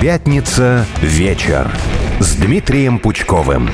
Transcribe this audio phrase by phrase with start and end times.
[0.00, 0.86] Пятница.
[1.02, 1.68] Вечер
[2.20, 3.68] с Дмитрием Пучковым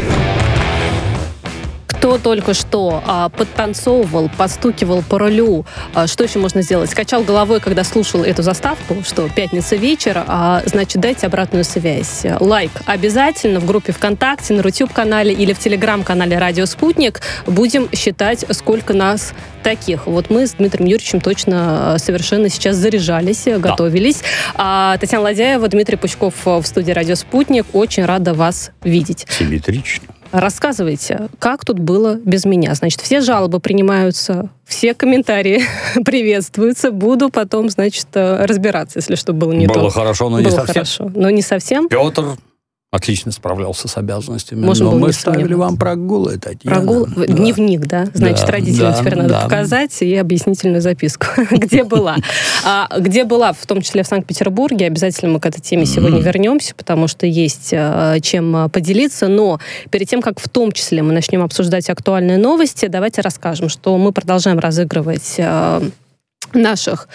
[2.04, 5.64] кто только что а, подтанцовывал, подстукивал по рулю,
[5.94, 6.90] а, что еще можно сделать?
[6.90, 12.26] Скачал головой, когда слушал эту заставку, что пятница вечер, а, значит, дайте обратную связь.
[12.40, 17.22] Лайк обязательно в группе ВКонтакте, на Рутюб-канале или в Телеграм-канале «Радио Спутник».
[17.46, 19.32] Будем считать, сколько нас
[19.62, 20.06] таких.
[20.06, 23.56] Вот мы с Дмитрием Юрьевичем точно а, совершенно сейчас заряжались, да.
[23.56, 24.22] готовились.
[24.56, 27.64] А, Татьяна Ладяева, Дмитрий Пучков в студии «Радио Спутник».
[27.72, 29.26] Очень рада вас видеть.
[29.30, 30.13] Симметрично.
[30.34, 32.74] Рассказывайте, как тут было без меня?
[32.74, 35.62] Значит, все жалобы принимаются, все комментарии
[36.04, 36.90] приветствуются.
[36.90, 39.80] Буду потом, значит, э, разбираться, если что было не было то.
[39.82, 40.74] Было хорошо, но было не совсем.
[40.74, 41.88] хорошо, но не совсем.
[41.88, 42.36] Петр
[42.94, 44.64] отлично справлялся с обязанностями.
[44.64, 46.76] Можно но мы ставили вам прогулы, Татьяна.
[46.76, 47.06] Прогул...
[47.06, 47.26] Да.
[47.26, 48.06] Дневник, да?
[48.14, 49.42] Значит, да, родителям да, теперь надо да.
[49.42, 51.26] показать и объяснительную записку.
[51.50, 52.16] где была?
[52.64, 54.86] А, где была, в том числе в Санкт-Петербурге.
[54.86, 59.26] Обязательно мы к этой теме сегодня вернемся, потому что есть а, чем а, поделиться.
[59.26, 59.58] Но
[59.90, 64.12] перед тем, как в том числе мы начнем обсуждать актуальные новости, давайте расскажем, что мы
[64.12, 65.40] продолжаем разыгрывать
[66.52, 67.08] наших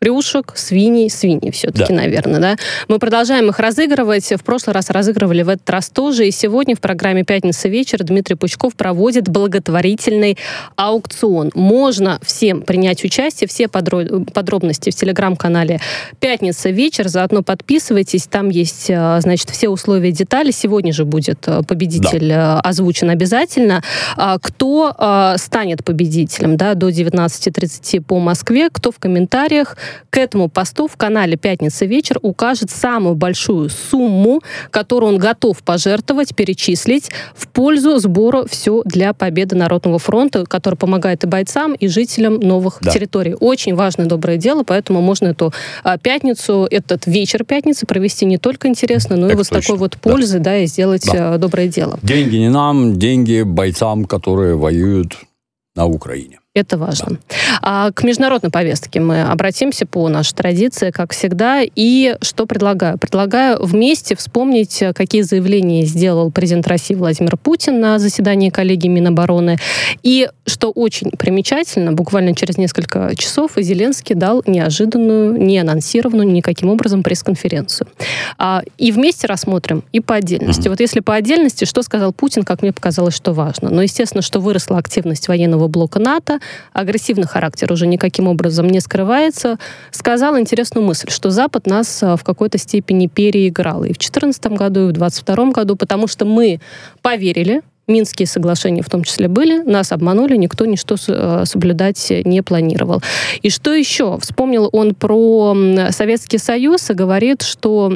[0.00, 2.02] хрюшек, свиней, свиньи все-таки, да.
[2.02, 2.56] наверное, да.
[2.86, 4.32] Мы продолжаем их разыгрывать.
[4.32, 6.28] В прошлый раз разыгрывали, в этот раз тоже.
[6.28, 10.38] И сегодня в программе «Пятница вечер» Дмитрий Пучков проводит благотворительный
[10.76, 11.50] аукцион.
[11.54, 15.80] Можно всем принять участие, все подробности в телеграм-канале
[16.20, 17.08] «Пятница вечер».
[17.08, 20.52] Заодно подписывайтесь, там есть, э, значит, все условия, детали.
[20.52, 22.60] Сегодня же будет э, победитель да.
[22.64, 23.82] Э, озвучен обязательно.
[24.16, 24.94] А кто
[25.38, 29.76] станет победителем, да, до 19.30 по Москве, кто в комментариях
[30.10, 36.34] к этому посту в канале «Пятница вечер» укажет самую большую сумму, которую он готов пожертвовать,
[36.34, 42.40] перечислить в пользу сбора «Все для победы Народного фронта», который помогает и бойцам, и жителям
[42.40, 42.90] новых да.
[42.90, 43.34] территорий.
[43.38, 45.52] Очень важное доброе дело, поэтому можно эту
[45.84, 49.76] а, пятницу, этот вечер пятницы провести не только интересно, но так и вот с такой
[49.76, 51.34] вот пользой, да, да и сделать да.
[51.34, 51.98] А, доброе дело.
[52.02, 55.14] Деньги не нам, деньги бойцам, которые воюют
[55.74, 56.37] на Украине.
[56.58, 57.10] Это важно.
[57.10, 57.18] Да.
[57.62, 61.60] А, к международной повестке мы обратимся по нашей традиции, как всегда.
[61.62, 62.98] И что предлагаю?
[62.98, 69.56] Предлагаю вместе вспомнить, какие заявления сделал президент России Владимир Путин на заседании коллегии Минобороны.
[70.02, 77.04] И, что очень примечательно, буквально через несколько часов Зеленский дал неожиданную, не анонсированную никаким образом
[77.04, 77.86] пресс-конференцию.
[78.36, 80.62] А, и вместе рассмотрим и по отдельности.
[80.62, 80.70] Mm-hmm.
[80.70, 83.70] Вот если по отдельности, что сказал Путин, как мне показалось, что важно.
[83.70, 86.40] Но, естественно, что выросла активность военного блока НАТО,
[86.72, 89.58] агрессивный характер уже никаким образом не скрывается,
[89.90, 94.80] сказал интересную мысль, что Запад нас а, в какой-то степени переиграл и в 2014 году,
[94.80, 96.60] и в 2022 году, потому что мы
[97.02, 103.02] поверили, Минские соглашения в том числе были, нас обманули, никто ничто а, соблюдать не планировал.
[103.40, 104.18] И что еще?
[104.20, 105.56] Вспомнил он про
[105.90, 107.94] Советский Союз и говорит, что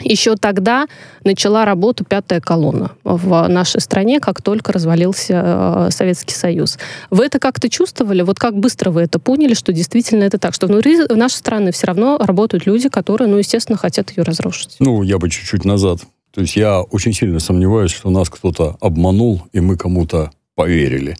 [0.00, 0.86] еще тогда
[1.24, 6.78] начала работу пятая колонна в нашей стране, как только развалился э, Советский Союз.
[7.10, 8.22] Вы это как-то чувствовали?
[8.22, 10.54] Вот как быстро вы это поняли, что действительно это так?
[10.54, 14.76] Что внутри нашей страны все равно работают люди, которые, ну, естественно, хотят ее разрушить.
[14.78, 16.00] Ну, я бы чуть-чуть назад.
[16.32, 21.16] То есть я очень сильно сомневаюсь, что нас кто-то обманул, и мы кому-то поверили.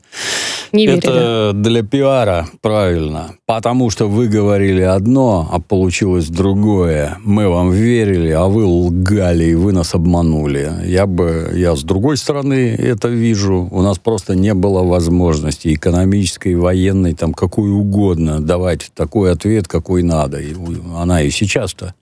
[0.72, 0.98] Не верили.
[0.98, 3.34] Это для пиара, правильно.
[3.46, 7.18] Потому что вы говорили одно, а получилось другое.
[7.24, 10.70] Мы вам верили, а вы лгали, и вы нас обманули.
[10.84, 13.68] Я бы, я с другой стороны это вижу.
[13.70, 20.02] У нас просто не было возможности экономической, военной, там, какой угодно давать такой ответ, какой
[20.02, 20.38] надо.
[20.40, 20.54] И
[20.96, 21.94] она и сейчас-то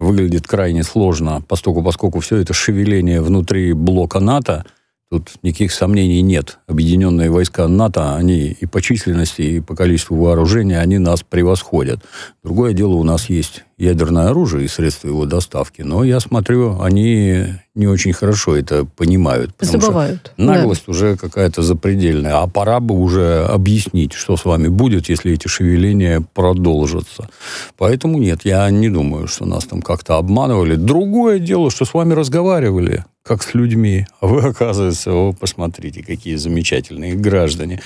[0.00, 4.64] выглядит крайне сложно, поскольку, поскольку все это шевеление внутри блока НАТО–
[5.10, 6.58] Тут никаких сомнений нет.
[6.66, 12.04] Объединенные войска НАТО, они и по численности, и по количеству вооружения, они нас превосходят.
[12.42, 17.44] Другое дело, у нас есть ядерное оружие и средства его доставки, но я смотрю, они
[17.74, 19.52] не очень хорошо это понимают.
[19.60, 20.32] Забывают.
[20.36, 20.92] наглость да.
[20.92, 22.42] уже какая-то запредельная.
[22.42, 27.30] А пора бы уже объяснить, что с вами будет, если эти шевеления продолжатся.
[27.76, 30.74] Поэтому нет, я не думаю, что нас там как-то обманывали.
[30.74, 34.06] Другое дело, что с вами разговаривали как с людьми.
[34.20, 37.80] А вы, оказывается, о, посмотрите, какие замечательные граждане.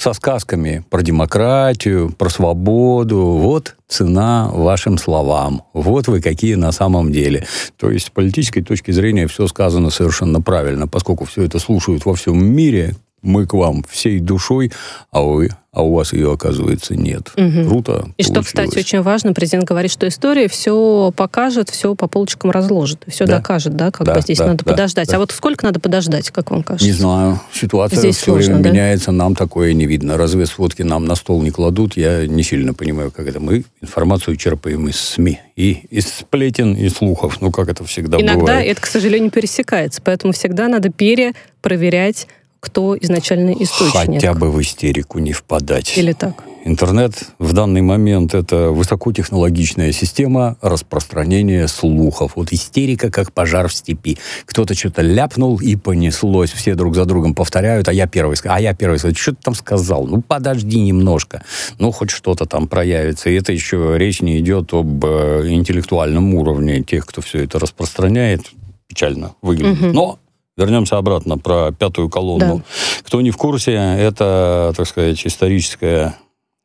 [0.00, 3.18] Со сказками про демократию, про свободу.
[3.18, 5.64] Вот цена вашим словам.
[5.72, 7.48] Вот вы какие на самом деле.
[7.76, 12.14] То есть с политической точки зрения все сказано совершенно правильно, поскольку все это слушают во
[12.14, 14.72] всем мире, мы к вам всей душой,
[15.10, 17.30] а вы а у вас ее, оказывается, нет.
[17.36, 17.68] Угу.
[17.68, 18.08] Круто.
[18.16, 23.04] И что, кстати, очень важно, президент говорит, что история все покажет, все по полочкам разложит,
[23.06, 23.36] все да.
[23.36, 25.08] докажет, да, как да, бы здесь да, надо да, подождать.
[25.08, 25.16] Да.
[25.16, 26.84] А вот сколько надо подождать, как вам кажется?
[26.84, 27.40] Не знаю.
[27.52, 28.70] Ситуация здесь все сложно, время да?
[28.70, 30.16] меняется, нам такое не видно.
[30.16, 31.96] Разве сводки нам на стол не кладут?
[31.96, 33.38] Я не сильно понимаю, как это.
[33.38, 35.38] Мы информацию черпаем из СМИ.
[35.54, 37.40] И из сплетен, и слухов.
[37.40, 38.72] Ну, как это всегда Иногда бывает.
[38.72, 42.26] это, к сожалению, пересекается, поэтому всегда надо перепроверять
[42.60, 44.14] кто изначальный источник.
[44.14, 45.96] Хотя бы в истерику не впадать.
[45.96, 46.44] Или так.
[46.64, 52.32] Интернет в данный момент это высокотехнологичная система распространения слухов.
[52.34, 54.18] Вот истерика, как пожар в степи.
[54.44, 56.50] Кто-то что-то ляпнул и понеслось.
[56.50, 58.58] Все друг за другом повторяют, а я первый сказал.
[58.58, 59.14] А я первый сказал.
[59.16, 60.06] Что ты там сказал?
[60.06, 61.42] Ну, подожди немножко.
[61.78, 63.30] Ну, хоть что-то там проявится.
[63.30, 68.42] И это еще речь не идет об э, интеллектуальном уровне тех, кто все это распространяет.
[68.88, 69.80] Печально выглядит.
[69.80, 69.92] Мгм.
[69.92, 70.18] Но
[70.58, 72.58] Вернемся обратно про пятую колонну.
[72.58, 72.64] Да.
[73.04, 76.16] Кто не в курсе, это, так сказать, историческая,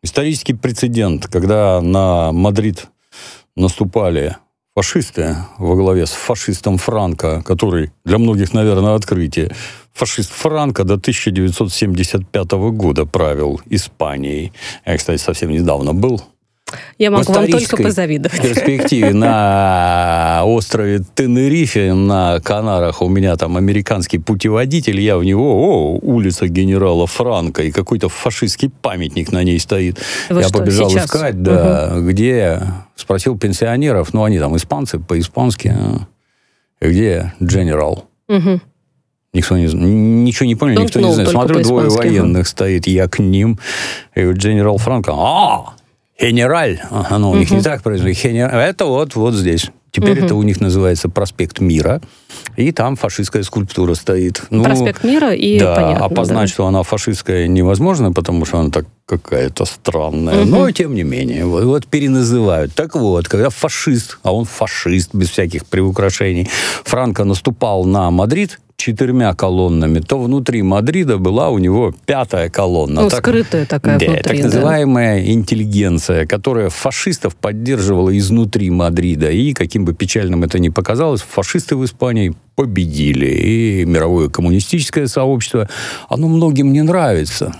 [0.01, 2.87] исторический прецедент, когда на Мадрид
[3.55, 4.35] наступали
[4.75, 9.51] фашисты во главе с фашистом Франко, который для многих, наверное, открытие.
[9.93, 14.53] Фашист Франко до 1975 года правил Испанией.
[14.87, 16.19] Я, кстати, совсем недавно был
[16.97, 18.41] Я могу вам только позавидовать.
[18.41, 25.99] перспективе на острове Тенерифе, на Канарах, у меня там американский путеводитель, я в него, о,
[26.01, 29.99] улица генерала Франка, и какой-то фашистский памятник на ней стоит.
[30.29, 31.05] Вы я что, побежал сейчас?
[31.05, 32.61] искать, да, где,
[32.95, 35.75] спросил пенсионеров, ну, они там испанцы, по-испански,
[36.81, 38.05] где генерал?
[38.27, 38.61] Мгм.
[39.33, 39.77] Никто не, зн-
[40.23, 41.29] ничего не понял, Don't никто не знает.
[41.29, 43.57] Смотрю, двое военных стоит, я к ним.
[44.13, 45.73] И вот генерал Франко, а,
[46.23, 46.81] генераль.
[46.89, 48.23] Ага, ну, у них не так произносит.
[48.23, 48.69] Генераль.
[48.69, 49.69] Это вот, вот здесь.
[49.91, 50.25] Теперь Мгм.
[50.25, 52.01] это у них называется проспект Мира.
[52.57, 54.43] И там фашистская скульптура стоит.
[54.49, 56.05] Ну, Проспект Мира и да, понятно.
[56.05, 56.53] опознать, да.
[56.53, 60.41] что она фашистская, невозможно, потому что она так какая-то странная.
[60.41, 60.49] Мгм.
[60.49, 62.73] Но, тем не менее, вот, вот переназывают.
[62.73, 66.49] Так вот, когда фашист, а он фашист, без всяких приукрашений,
[66.85, 73.03] Франко наступал на Мадрид четырьмя колоннами, то внутри Мадрида была у него пятая колонна.
[73.03, 74.23] Ну, Так- скрытая такая да, внутри.
[74.23, 74.43] так да.
[74.43, 79.29] называемая интеллигенция, которая фашистов поддерживала изнутри Мадрида.
[79.31, 83.27] И, каким бы печальным это ни показалось, фашисты в Испании победили.
[83.27, 85.69] И мировое коммунистическое сообщество,
[86.09, 87.55] оно многим не нравится.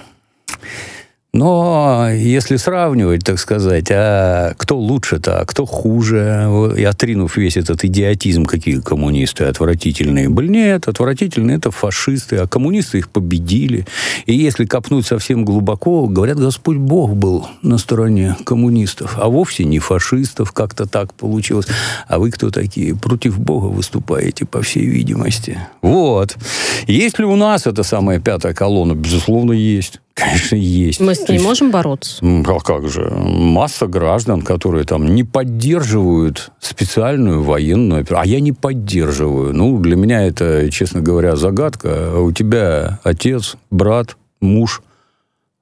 [1.34, 6.48] Но если сравнивать, так сказать, а кто лучше-то, а кто хуже,
[6.78, 13.00] и отринув весь этот идиотизм, какие коммунисты отвратительные были, нет, отвратительные это фашисты, а коммунисты
[13.00, 13.88] их победили.
[14.28, 19.80] И если копнуть совсем глубоко, говорят, Господь Бог был на стороне коммунистов, а вовсе не
[19.80, 21.66] фашистов, как-то так получилось.
[22.08, 22.96] А вы кто такие?
[22.96, 25.60] Против Бога выступаете, по всей видимости.
[25.82, 26.38] Вот.
[26.86, 28.94] Есть ли у нас эта самая пятая колонна?
[28.94, 30.00] Безусловно, есть.
[30.14, 31.00] Конечно, есть.
[31.00, 32.24] Мы с ней есть- можем бороться?
[32.24, 33.10] А как же?
[33.10, 38.24] Масса граждан, которые там не поддерживают специальную военную операцию.
[38.24, 39.54] А я не поддерживаю.
[39.54, 41.90] Ну, для меня это, честно говоря, загадка.
[42.14, 44.84] А У тебя отец, брат, муж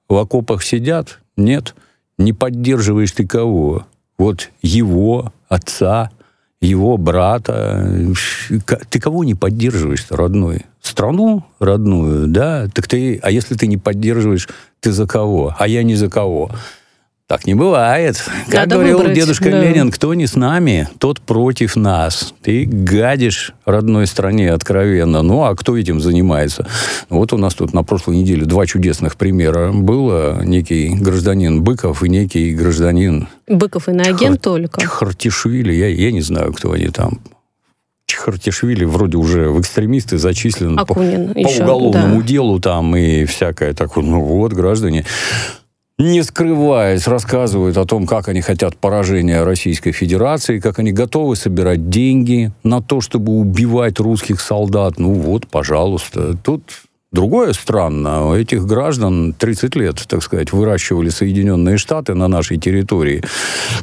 [0.09, 1.19] в окопах сидят?
[1.37, 1.73] Нет.
[2.17, 3.85] Не поддерживаешь ты кого?
[4.17, 6.11] Вот его, отца,
[6.61, 8.13] его брата.
[8.89, 10.65] Ты кого не поддерживаешь родной?
[10.81, 12.67] Страну родную, да?
[12.73, 14.47] Так ты, а если ты не поддерживаешь,
[14.79, 15.55] ты за кого?
[15.57, 16.51] А я не за кого.
[17.31, 18.21] Так не бывает.
[18.47, 19.63] Как Надо говорил выбрать, дедушка да.
[19.63, 22.33] Ленин, кто не с нами, тот против нас.
[22.41, 25.21] Ты гадишь родной стране откровенно.
[25.21, 26.67] Ну, а кто этим занимается?
[27.07, 30.43] Вот у нас тут на прошлой неделе два чудесных примера было.
[30.43, 34.81] Некий гражданин Быков и некий гражданин Быков иноагент только.
[34.81, 37.21] Чхартишвили, я, я не знаю, кто они там.
[38.07, 41.63] Чхартишвили вроде уже в экстремисты зачислен по, Акунин по еще.
[41.63, 42.27] уголовному да.
[42.27, 44.03] делу там и всякое такое.
[44.03, 45.05] Ну вот, граждане,
[46.01, 51.89] не скрываясь, рассказывают о том, как они хотят поражения Российской Федерации, как они готовы собирать
[51.89, 54.99] деньги на то, чтобы убивать русских солдат.
[54.99, 56.35] Ну вот, пожалуйста.
[56.37, 56.63] Тут
[57.13, 63.21] Другое странно, у этих граждан 30 лет, так сказать, выращивали Соединенные Штаты на нашей территории.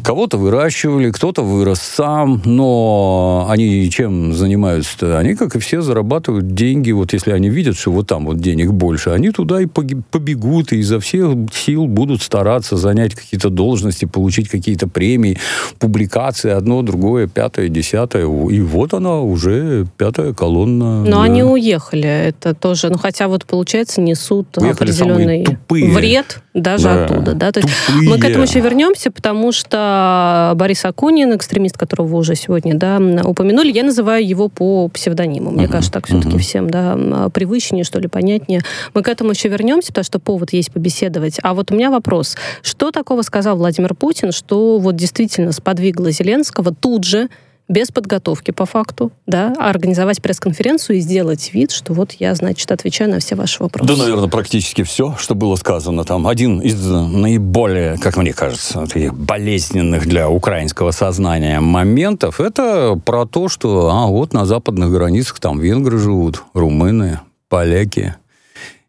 [0.03, 5.19] Кого-то выращивали, кто-то вырос сам, но они чем занимаются-то?
[5.19, 6.91] Они, как и все, зарабатывают деньги.
[6.91, 10.79] Вот если они видят, что вот там вот денег больше, они туда и побегут, и
[10.79, 15.39] изо всех сил будут стараться занять какие-то должности, получить какие-то премии,
[15.79, 18.25] публикации, одно, другое, пятое, десятое.
[18.25, 21.05] И вот она уже пятая колонна.
[21.05, 21.23] Но да.
[21.25, 22.09] они уехали.
[22.09, 27.05] Это тоже, ну хотя хотя вот, получается, несут Уехали определенный вред даже да.
[27.05, 27.35] оттуда.
[27.35, 27.51] Да?
[27.51, 32.37] То есть мы к этому еще вернемся, потому что Борис Акунин, экстремист, которого вы уже
[32.37, 35.51] сегодня да, упомянули, я называю его по псевдониму.
[35.51, 35.69] Мне uh-huh.
[35.69, 36.41] кажется, так все-таки uh-huh.
[36.41, 38.61] всем да, привычнее, что ли, понятнее.
[38.95, 41.39] Мы к этому еще вернемся, потому что повод есть побеседовать.
[41.43, 42.37] А вот у меня вопрос.
[42.63, 47.29] Что такого сказал Владимир Путин, что вот действительно сподвигло Зеленского тут же
[47.69, 52.71] без подготовки по факту, да, а организовать пресс-конференцию и сделать вид, что вот я, значит,
[52.73, 53.87] отвечаю на все ваши вопросы.
[53.87, 56.27] Да, наверное, практически все, что было сказано там.
[56.27, 63.49] Один из наиболее, как мне кажется, таких болезненных для украинского сознания моментов, это про то,
[63.49, 68.15] что, а, вот на западных границах там венгры живут, румыны, поляки.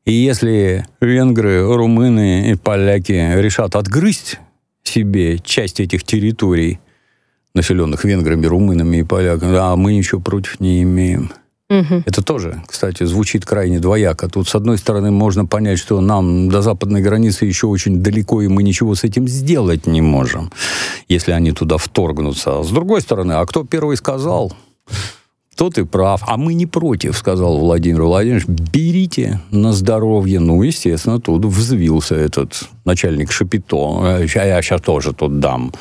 [0.06, 4.40] И если венгры, румыны и поляки решат отгрызть
[4.84, 6.80] себе часть этих территорий,
[7.60, 11.32] населенных венграми, румынами и поляками, а мы ничего против не имеем.
[11.70, 12.04] Угу.
[12.06, 14.30] Это тоже, кстати, звучит крайне двояко.
[14.30, 18.48] Тут, с одной стороны, можно понять, что нам до западной границы еще очень далеко, и
[18.48, 20.52] мы ничего с этим сделать не можем,
[21.10, 22.60] если они туда вторгнутся.
[22.60, 24.54] А с другой стороны, а кто первый сказал?
[25.60, 26.24] То ты прав.
[26.26, 28.46] А мы не против, сказал Владимир Владимирович.
[28.48, 30.40] Берите на здоровье.
[30.40, 34.00] Ну, естественно, тут взвился этот начальник Шапито.
[34.02, 35.74] А я сейчас тоже тут дам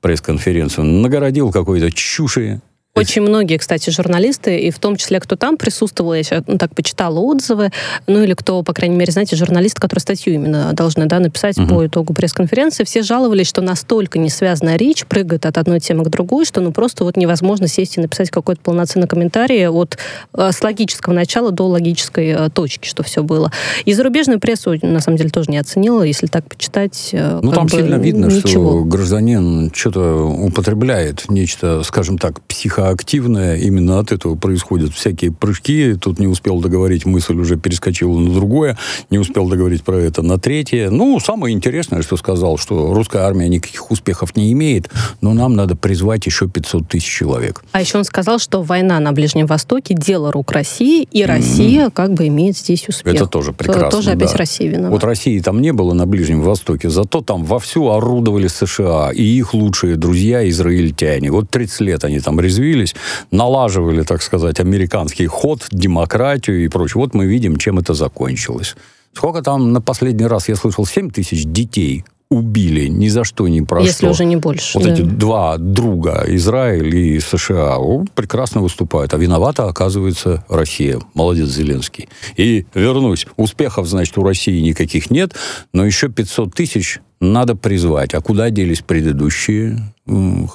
[0.00, 0.86] пресс-конференцию.
[0.86, 2.62] Нагородил какой-то чуши
[2.98, 6.74] очень многие, кстати, журналисты, и в том числе, кто там присутствовал, я сейчас ну, так
[6.74, 7.70] почитала отзывы,
[8.06, 11.68] ну или кто, по крайней мере, знаете, журналисты, которые статью именно должны да, написать угу.
[11.68, 16.08] по итогу пресс-конференции, все жаловались, что настолько не связанная речь прыгает от одной темы к
[16.08, 19.98] другой, что ну просто вот невозможно сесть и написать какой-то полноценный комментарий от
[20.34, 23.52] э, с логического начала до логической э, точки, что все было.
[23.84, 27.10] И зарубежную прессу, на самом деле, тоже не оценила, если так почитать.
[27.12, 28.48] Э, ну, там бы, сильно видно, ничего.
[28.48, 35.94] что гражданин что-то употребляет, нечто, скажем так, психо активная, именно от этого происходят всякие прыжки.
[35.94, 38.76] Тут не успел договорить мысль, уже перескочил на другое,
[39.10, 40.90] не успел договорить про это на третье.
[40.90, 44.90] Ну, самое интересное, что сказал, что русская армия никаких успехов не имеет,
[45.20, 47.62] но нам надо призвать еще 500 тысяч человек.
[47.72, 51.92] А еще он сказал, что война на Ближнем Востоке– дело рук России, и Россия mm-hmm.
[51.92, 53.14] как бы имеет здесь успех.
[53.14, 53.90] Это тоже прекрасно.
[53.90, 54.38] Тоже опять да.
[54.38, 54.90] Россия виновата.
[54.92, 59.54] Вот России там не было на Ближнем Востоке, зато там вовсю орудовали США и их
[59.54, 61.30] лучшие друзья израильтяне.
[61.30, 62.94] Вот 30 лет они там резвили, учились,
[63.30, 67.00] налаживали, так сказать, американский ход, демократию и прочее.
[67.02, 68.76] Вот мы видим, чем это закончилось.
[69.14, 70.86] Сколько там на последний раз я слышал?
[70.86, 74.10] 7 тысяч детей убили ни за что, ни про Если что.
[74.10, 74.78] уже не больше.
[74.78, 74.92] Вот да.
[74.92, 77.78] эти два друга, Израиль и США,
[78.14, 79.14] прекрасно выступают.
[79.14, 81.00] А виновата, оказывается, Россия.
[81.14, 82.08] Молодец Зеленский.
[82.36, 83.26] И вернусь.
[83.36, 85.34] Успехов, значит, у России никаких нет,
[85.72, 88.14] но еще 500 тысяч надо призвать.
[88.14, 89.78] А куда делись предыдущие?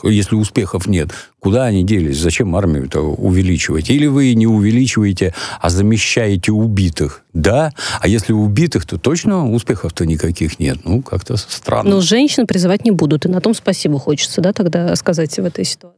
[0.03, 2.17] Если успехов нет, куда они делись?
[2.17, 3.89] Зачем армию-то увеличивать?
[3.89, 7.23] Или вы не увеличиваете, а замещаете убитых?
[7.33, 7.71] Да?
[7.99, 10.79] А если убитых, то точно успехов-то никаких нет.
[10.85, 11.89] Ну, как-то странно.
[11.89, 13.25] Но женщин призывать не будут.
[13.25, 15.92] И на том спасибо хочется, да, тогда сказать в этой ситуации.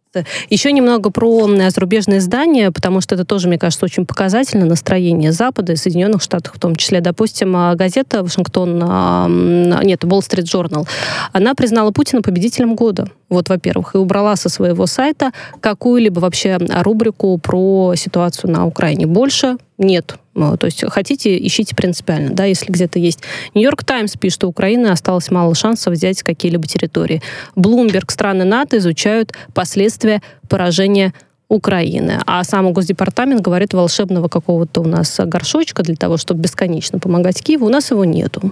[0.49, 5.73] Еще немного про зарубежные издания, потому что это тоже, мне кажется, очень показательно настроение Запада
[5.73, 7.01] и Соединенных Штатов в том числе.
[7.01, 10.87] Допустим, а, газета Вашингтон, а, нет, Wall Street Journal,
[11.33, 13.07] она признала Путина победителем года.
[13.29, 19.07] Вот, во-первых, и убрала со своего сайта какую-либо вообще рубрику про ситуацию на Украине.
[19.07, 20.17] Больше нет.
[20.35, 23.21] То есть хотите, ищите принципиально, да, если где-то есть.
[23.53, 27.21] Нью-Йорк Таймс пишет, что Украины осталось мало шансов взять какие-либо территории.
[27.55, 31.13] Блумберг, страны НАТО изучают последствия поражения
[31.47, 32.19] Украины.
[32.25, 37.67] А сам Госдепартамент говорит, волшебного какого-то у нас горшочка для того, чтобы бесконечно помогать Киеву,
[37.67, 38.51] у нас его нету.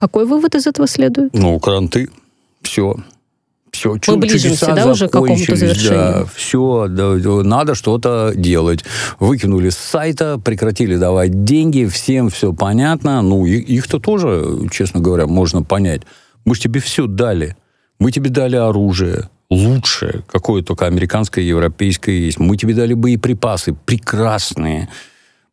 [0.00, 1.34] Какой вывод из этого следует?
[1.34, 2.08] Ну, кранты.
[2.62, 2.96] Все.
[3.72, 5.92] Все, Мы ближимся, да, уже к какому-то завершению?
[5.92, 8.84] Да, все, да, надо что-то делать.
[9.20, 13.22] Выкинули с сайта, прекратили давать деньги, всем все понятно.
[13.22, 16.02] Ну, их-то тоже, честно говоря, можно понять.
[16.44, 17.56] Мы же тебе все дали.
[17.98, 22.38] Мы тебе дали оружие, лучшее, какое только американское, европейское есть.
[22.38, 24.88] Мы тебе дали боеприпасы прекрасные.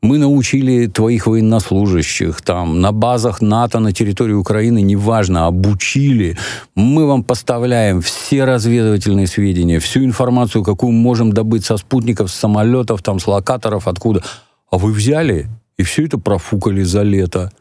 [0.05, 6.37] Мы научили твоих военнослужащих там на базах НАТО на территории Украины, неважно, обучили.
[6.75, 13.01] Мы вам поставляем все разведывательные сведения, всю информацию, какую можем добыть со спутников, с самолетов,
[13.01, 14.21] там, с локаторов, откуда.
[14.69, 17.51] А вы взяли и все это профукали за лето.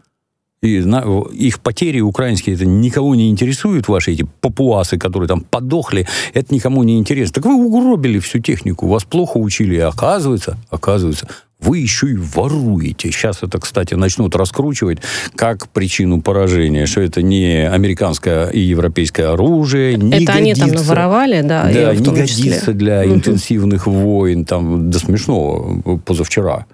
[0.60, 6.06] И на, их потери украинские, это никого не интересует, ваши эти папуасы, которые там подохли,
[6.34, 7.34] это никому не интересно.
[7.34, 11.28] Так вы угробили всю технику, вас плохо учили, и оказывается, оказывается,
[11.64, 13.10] вы еще и воруете.
[13.10, 14.98] Сейчас это, кстати, начнут раскручивать
[15.34, 20.70] как причину поражения, что это не американское и европейское оружие, не Это годится, они там
[20.70, 26.66] наворовали, да, да не годится для интенсивных войн, там, до смешного, позавчера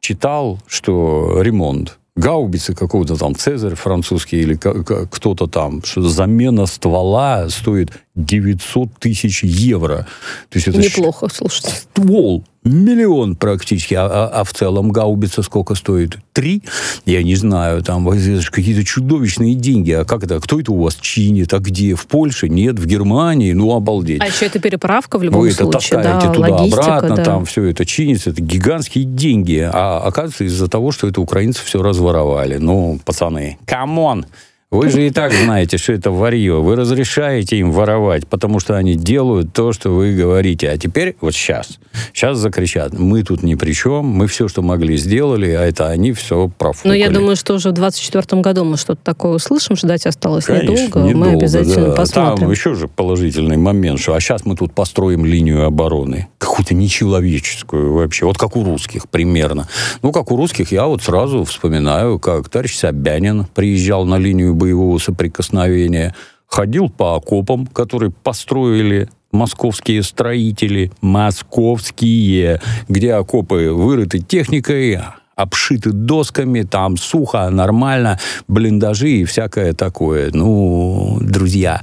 [0.00, 7.90] читал, что ремонт гаубицы какого-то там Цезарь французский или кто-то там, что замена ствола стоит
[8.14, 10.06] 900 тысяч евро.
[10.50, 11.70] То есть это Неплохо, слушайте.
[11.70, 16.18] Ствол миллион практически, а, а, а в целом гаубица сколько стоит?
[16.32, 16.62] Три?
[17.04, 19.92] Я не знаю, там какие-то чудовищные деньги.
[19.92, 20.40] А как это?
[20.40, 21.52] Кто это у вас чинит?
[21.54, 21.94] А где?
[21.94, 22.48] В Польше?
[22.48, 23.52] Нет, в Германии?
[23.52, 24.20] Ну, обалдеть.
[24.20, 25.66] А еще это переправка в любом Вы случае.
[25.66, 27.24] Вы это таскаете да, туда-обратно, да.
[27.24, 29.68] там все это чинится, это гигантские деньги.
[29.72, 32.56] А оказывается, из-за того, что это украинцы все разворовали.
[32.56, 34.26] Ну, пацаны, come on!
[34.74, 36.60] Вы же и так знаете, что это ворье.
[36.60, 40.68] Вы разрешаете им воровать, потому что они делают то, что вы говорите.
[40.68, 41.78] А теперь, вот сейчас,
[42.12, 46.12] сейчас закричат, мы тут ни при чем, мы все, что могли, сделали, а это они
[46.12, 46.88] все профукали.
[46.88, 50.72] Но я думаю, что уже в 2024 году мы что-то такое услышим, ждать осталось Конечно,
[50.72, 51.08] недолго.
[51.08, 51.18] недолго.
[51.18, 51.92] Мы обязательно да.
[51.92, 52.38] посмотрим.
[52.38, 56.26] Там еще же положительный момент, что а сейчас мы тут построим линию обороны.
[56.38, 58.26] Какую-то нечеловеческую вообще.
[58.26, 59.68] Вот как у русских примерно.
[60.02, 64.96] Ну, как у русских я вот сразу вспоминаю, как товарищ Собянин приезжал на линию боевого
[64.98, 66.14] соприкосновения,
[66.46, 75.00] ходил по окопам, которые построили московские строители, московские, где окопы вырыты техникой,
[75.36, 78.18] обшиты досками, там сухо, нормально,
[78.48, 80.30] блиндажи и всякое такое.
[80.32, 81.82] Ну, друзья,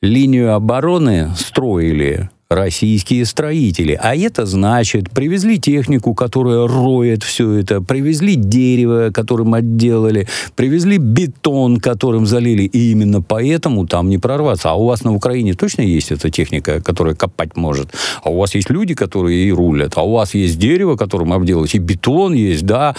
[0.00, 3.98] линию обороны строили российские строители.
[4.00, 11.78] А это значит, привезли технику, которая роет все это, привезли дерево, которым отделали, привезли бетон,
[11.78, 12.64] которым залили.
[12.64, 14.70] И именно поэтому там не прорваться.
[14.70, 17.92] А у вас на Украине точно есть эта техника, которая копать может?
[18.22, 19.92] А у вас есть люди, которые и рулят?
[19.96, 21.74] А у вас есть дерево, которым обделать?
[21.74, 22.94] И бетон есть, да?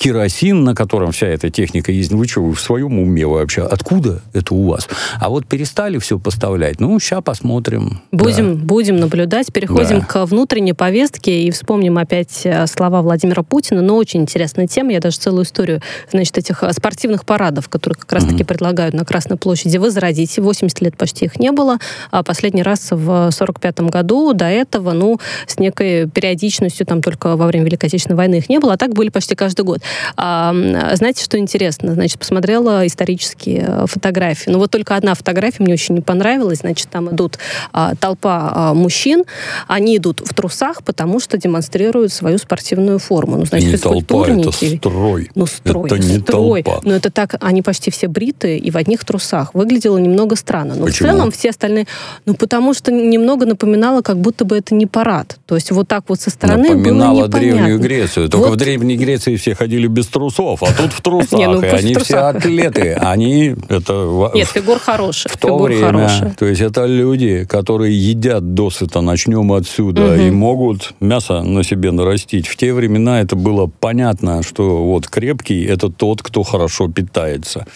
[0.00, 2.10] Керосин, на котором вся эта техника есть.
[2.10, 3.62] Ну вы что, вы в своем уме вообще?
[3.62, 4.88] Откуда это у вас?
[5.20, 6.80] А вот перестали все поставлять.
[6.80, 8.00] Ну, сейчас посмотрим.
[8.10, 8.64] Будем, да.
[8.64, 9.52] будем наблюдать.
[9.52, 10.06] Переходим да.
[10.06, 13.82] к внутренней повестке и вспомним опять э, слова Владимира Путина.
[13.82, 14.92] Но очень интересная тема.
[14.92, 18.46] Я даже целую историю, значит, этих э, спортивных парадов, которые как раз-таки mm-hmm.
[18.46, 20.38] предлагают на Красной площади, возродить.
[20.38, 21.76] 80 лет почти их не было.
[22.10, 24.32] А последний раз в 45 году.
[24.32, 28.58] До этого, ну, с некой периодичностью, там только во время Великой Отечественной войны их не
[28.58, 28.72] было.
[28.72, 29.82] А так были почти каждый год.
[30.16, 30.54] А,
[30.94, 31.94] знаете, что интересно?
[31.94, 34.50] Значит, посмотрела исторические э, фотографии.
[34.50, 36.58] Ну, вот только одна фотография мне очень не понравилась.
[36.58, 37.38] Значит, там идут
[37.72, 39.24] а, толпа а, мужчин.
[39.66, 43.36] Они идут в трусах, потому что демонстрируют свою спортивную форму.
[43.36, 45.30] Ну, значит, не толпа, это строй.
[45.34, 45.86] Ну, строй.
[45.86, 46.62] Это не строй.
[46.62, 46.80] толпа.
[46.84, 49.54] Но это так, они почти все бритые и в одних трусах.
[49.54, 50.74] Выглядело немного странно.
[50.74, 51.08] Но Почему?
[51.08, 51.86] в целом все остальные...
[52.26, 55.38] Ну, потому что немного напоминало, как будто бы это не парад.
[55.46, 57.38] То есть вот так вот со стороны Напоминало было непонятно.
[57.38, 58.28] Древнюю Грецию.
[58.28, 58.54] Только вот.
[58.54, 61.38] в Древней Греции все ходили ходили без трусов, а тут в трусах.
[61.38, 62.92] Не, ну, и они все атлеты.
[62.94, 64.30] Они это...
[64.34, 65.30] Нет, фигур хороший.
[65.30, 71.42] В то время, то есть это люди, которые едят досыта, начнем отсюда, и могут мясо
[71.42, 72.46] на себе нарастить.
[72.46, 77.66] В те времена это было понятно, что вот крепкий– это тот, кто хорошо питается.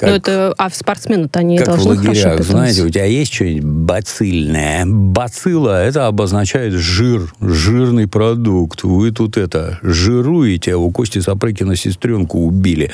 [0.00, 3.64] Как, ну, это, а спортсмены-то они как должны в лагерях, знаете, у тебя есть что-нибудь
[3.64, 4.86] бацильное?
[4.86, 8.82] Бацилла, это обозначает жир, жирный продукт.
[8.82, 12.90] Вы тут это, жируете, а у Кости Сапрыкина сестренку убили.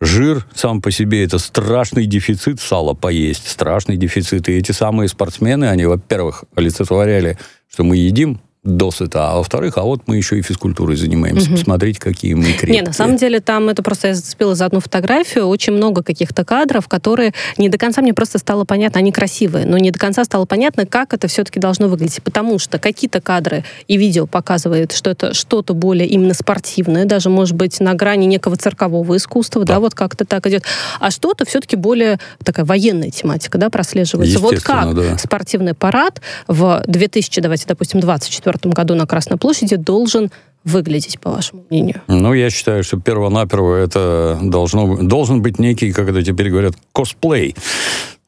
[0.00, 4.48] Жир сам по себе это страшный дефицит сала поесть, страшный дефицит.
[4.48, 7.36] И эти самые спортсмены, они, во-первых, олицетворяли,
[7.68, 11.48] что мы едим досыта, а во-вторых, а вот мы еще и физкультурой занимаемся.
[11.48, 11.58] Угу.
[11.58, 12.80] Посмотрите, какие мы крепкие.
[12.80, 16.44] Не, на самом деле там, это просто я зацепила за одну фотографию, очень много каких-то
[16.44, 20.24] кадров, которые не до конца мне просто стало понятно, они красивые, но не до конца
[20.24, 25.10] стало понятно, как это все-таки должно выглядеть, потому что какие-то кадры и видео показывают, что
[25.10, 29.80] это что-то более именно спортивное, даже, может быть, на грани некого циркового искусства, да, да
[29.80, 30.64] вот как-то так идет,
[31.00, 34.38] а что-то все-таки более такая военная тематика, да, прослеживается.
[34.38, 35.18] Вот как да.
[35.18, 40.30] спортивный парад в 2000, давайте, допустим, 24 2024 году на Красной площади должен
[40.64, 42.00] выглядеть, по вашему мнению?
[42.08, 47.54] Ну, я считаю, что перво-наперво это должно, должен быть некий, как это теперь говорят, косплей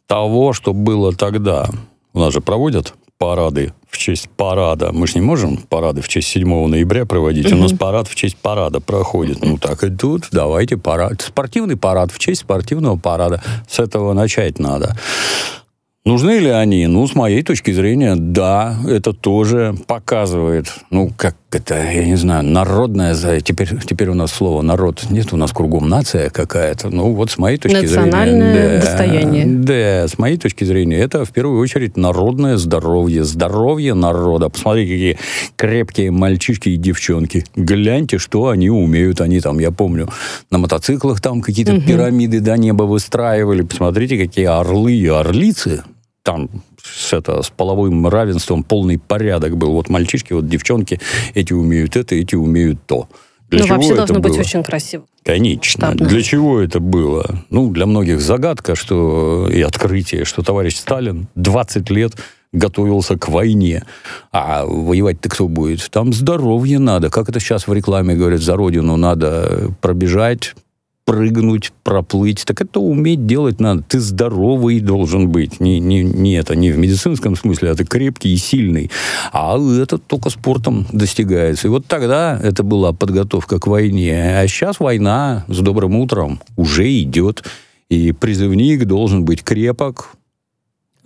[0.07, 1.69] того, что было тогда.
[2.13, 4.93] У нас же проводят парады в честь парада.
[4.93, 7.51] Мы же не можем парады в честь 7 ноября проводить.
[7.53, 9.45] У нас парад в честь парада проходит.
[9.45, 10.29] Ну, так и тут.
[10.31, 11.23] Давайте парад.
[11.23, 13.43] Спортивный парад в честь спортивного парада.
[13.69, 14.97] С этого начать надо.
[16.07, 16.87] Нужны ли они?
[16.87, 22.45] Ну, с моей точки зрения, да, это тоже показывает, ну, как это, я не знаю,
[22.45, 27.33] народная, теперь, теперь у нас слово народ, нет, у нас кругом нация какая-то, ну, вот
[27.33, 28.77] с моей точки Национальное зрения...
[28.77, 29.47] Национальное достояние.
[29.47, 34.49] Да, с моей точки зрения, это в первую очередь народное здоровье, здоровье народа.
[34.49, 35.19] Посмотрите, какие
[35.57, 37.45] крепкие мальчишки и девчонки.
[37.57, 40.09] Гляньте, что они умеют, они там, я помню,
[40.53, 41.83] на мотоциклах там какие-то угу.
[41.83, 45.83] пирамиды до неба выстраивали, посмотрите, какие орлы и орлицы,
[46.27, 46.51] там
[46.83, 49.73] с, это, с половым равенством полный порядок был.
[49.73, 51.01] Вот мальчишки, вот девчонки,
[51.35, 53.09] эти умеют это, эти умеют то.
[53.49, 54.41] Для ну, чего вообще это должно быть было?
[54.41, 55.05] очень красиво.
[55.25, 55.87] Конечно.
[55.87, 56.09] Масштабно.
[56.09, 57.45] Для чего это было?
[57.49, 62.15] Ну, для многих загадка, что и открытие, что товарищ Сталин 20 лет
[62.53, 63.85] готовился к войне.
[64.33, 65.89] А воевать-то кто будет?
[65.91, 67.09] Там здоровье надо.
[67.09, 70.57] Как это сейчас в рекламе говорят, за родину надо пробежать,
[71.07, 72.45] прыгнуть, проплыть.
[72.45, 73.83] Так это уметь делать надо.
[73.83, 75.61] Ты здоровый должен быть.
[75.61, 78.91] Не, не, не это не в медицинском смысле, а ты крепкий и сильный.
[79.33, 81.69] А это только спортом достигается.
[81.69, 84.41] И вот тогда это была подготовка к войне.
[84.41, 87.45] А сейчас война с добрым утром уже идет.
[87.89, 90.17] И призывник должен быть крепок,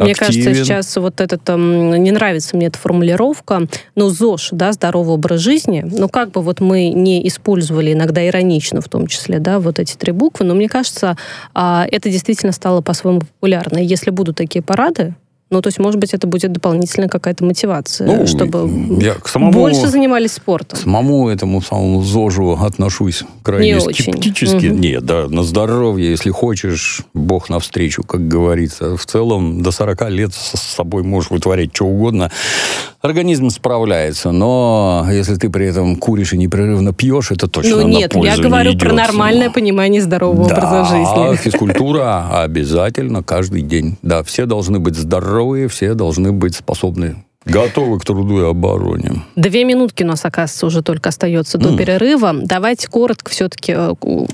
[0.01, 0.45] Мне активен.
[0.45, 5.41] кажется, сейчас вот этот, эм, не нравится мне эта формулировка, ну, ЗОЖ, да, здоровый образ
[5.41, 9.79] жизни, ну, как бы вот мы не использовали иногда иронично в том числе, да, вот
[9.79, 11.17] эти три буквы, но мне кажется,
[11.55, 13.79] а, это действительно стало по-своему популярно.
[13.79, 15.15] Если будут такие парады,
[15.51, 18.69] ну, то есть, может быть, это будет дополнительная какая-то мотивация, Ну, чтобы
[19.03, 20.79] я к самому- больше занимались спортом.
[20.79, 24.05] Самому этому самому ЗОЖу отношусь крайне Не очень.
[24.13, 24.67] скептически.
[24.67, 24.81] Мгм.
[24.81, 28.97] Нет, да, на здоровье, если хочешь, Бог навстречу, как говорится.
[28.97, 32.31] В целом, до 40 лет с собой можешь вытворять что угодно.
[33.03, 38.15] Организм справляется, но если ты при этом куришь и непрерывно пьешь, это точно Ну, нет,
[38.15, 41.37] я говорю про нормальное понимание здорового Да, образа жизни.
[41.37, 43.97] физкультура обязательно каждый день.
[44.03, 44.97] Да, все должны быть
[45.41, 49.23] здоровые, все должны быть способны, готовы к труду и обороне.
[49.35, 51.77] Две минутки у нас, оказывается, уже только остается до М.
[51.77, 52.35] перерыва.
[52.35, 53.75] Давайте коротко все-таки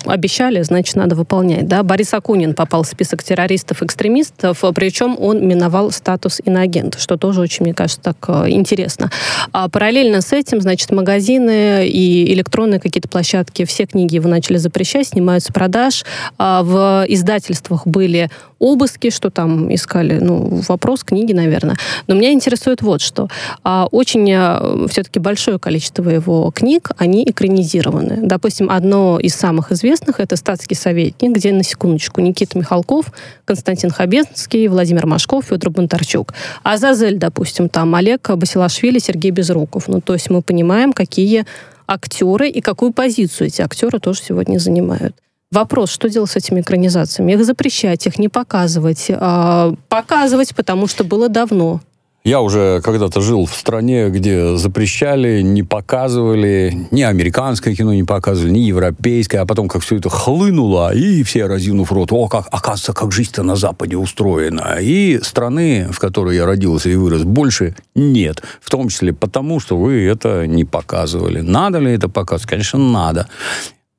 [0.04, 1.68] обещали, значит, надо выполнять.
[1.68, 1.84] Да?
[1.84, 7.74] Борис Акунин попал в список террористов-экстремистов, причем он миновал статус иноагента, что тоже очень, мне
[7.74, 9.10] кажется, так э, интересно.
[9.52, 15.08] А параллельно с этим, значит, магазины и электронные какие-то площадки, все книги его начали запрещать,
[15.08, 16.04] снимаются продаж.
[16.38, 21.76] А в издательствах были обыски, что там искали, ну, вопрос книги, наверное.
[22.06, 23.28] Но меня интересует вот что.
[23.62, 28.18] А, Очень все-таки большое количество его книг, они экранизированы.
[28.22, 33.12] Допустим, одно из самых известных это «Статский советник», где, на секундочку, Никита Михалков,
[33.44, 36.32] Константин Хабенский, Владимир Машков, Федор Бондарчук.
[36.62, 39.88] А «Зазель», допустим, там Олег Басилашвили, Сергей Безруков.
[39.88, 41.44] Ну, то есть мы понимаем, какие
[41.86, 45.14] актеры и какую позицию эти актеры тоже сегодня занимают.
[45.52, 47.32] Вопрос, что делать с этими экранизациями?
[47.32, 49.06] Их запрещать, их не показывать.
[49.10, 51.80] а, показывать, потому что было давно.
[52.26, 58.50] Я уже когда-то жил в стране, где запрещали, не показывали, ни американское кино не показывали,
[58.50, 62.94] ни европейское, а потом как все это хлынуло, и все разинув рот, о, как, оказывается,
[62.94, 64.78] как жизнь-то на Западе устроена.
[64.80, 68.42] И страны, в которой я родился и вырос, больше нет.
[68.60, 71.42] В том числе потому, что вы это не показывали.
[71.42, 72.50] Надо ли это показывать?
[72.50, 73.28] Конечно, надо.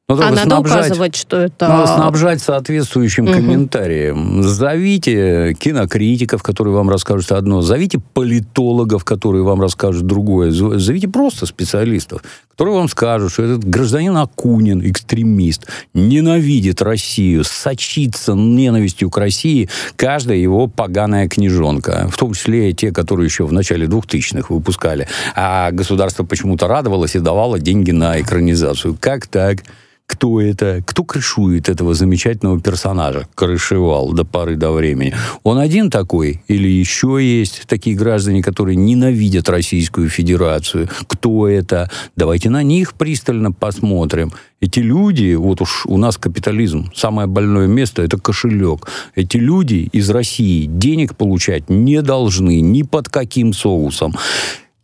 [0.09, 1.67] Но А только надо снабжать- указывать, что это...
[1.67, 3.33] надо снабжать соответствующим Мгм.
[3.33, 4.41] комментарием.
[4.41, 7.61] Зовите кинокритиков, которые вам расскажут одно.
[7.61, 10.51] Зовите политологов, которые вам расскажут другое.
[10.51, 19.09] Зовите просто специалистов, которые вам скажут, что этот гражданин Акунин, экстремист, ненавидит Россию, сочится ненавистью
[19.09, 19.67] к России
[19.97, 22.07] каждая его поганая книжонка.
[22.09, 25.05] В том числе и те, которые еще в начале 2000-х выпускали.
[25.35, 28.95] А государство почему-то радовалось и давало деньги на экранизацию.
[28.97, 29.63] Как так?
[30.07, 35.13] Кто это, кто крышует этого замечательного персонажа, крышевал до поры до времени.
[35.43, 40.89] Он один такой или еще есть такие граждане, которые ненавидят Российскую Федерацию?
[41.07, 41.91] Кто это?
[42.15, 44.31] Давайте на них пристально посмотрим.
[44.59, 48.87] Эти люди, вот уж у нас капитализм, самое больное место– это кошелек.
[49.13, 54.15] Эти люди из России денег получать не должны ни под каким соусом.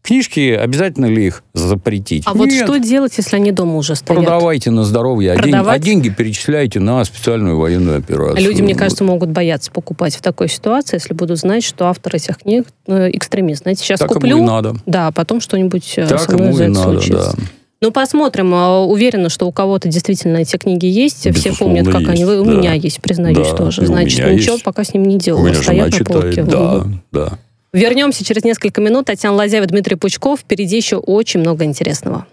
[0.04, 2.24] Книжки, обязательно ли их запретить?
[2.26, 2.66] А вот Нет.
[2.66, 4.22] что делать, если они дома уже стоят?
[4.22, 5.80] Продавайте на здоровье, а, день- Продавать?
[5.82, 8.44] а деньги перечисляйте на специальную военную операцию.
[8.44, 12.38] Люди, мне кажется, могут бояться покупать в такой ситуации, если будут знать, что автор этих
[12.40, 13.64] книг э, экстремист.
[13.64, 14.76] Знаете, сейчас так куплю, ему и надо.
[14.86, 17.34] да, а потом что-нибудь э, Так со мной за это надо, случится.
[17.38, 17.44] да.
[17.80, 18.54] Ну, посмотрим.
[18.56, 21.20] А, Уверена, что у кого-то действительно эти книги есть.
[21.20, 22.26] Все Безусловно, помнят, как есть, они...
[22.26, 22.52] вы- У да.
[22.52, 23.86] меня есть, признаюсь, Да, тоже.
[23.86, 24.64] Значит, ничего есть.
[24.64, 25.54] пока с ним не делала.
[25.54, 26.44] Стоят на полке.
[26.44, 27.40] да, да.
[27.74, 29.08] Вернемся через несколько минут.
[29.08, 30.42] Татьяна Лазяева, Дмитрий Пучков.
[30.42, 32.28] Впереди еще очень много интересного.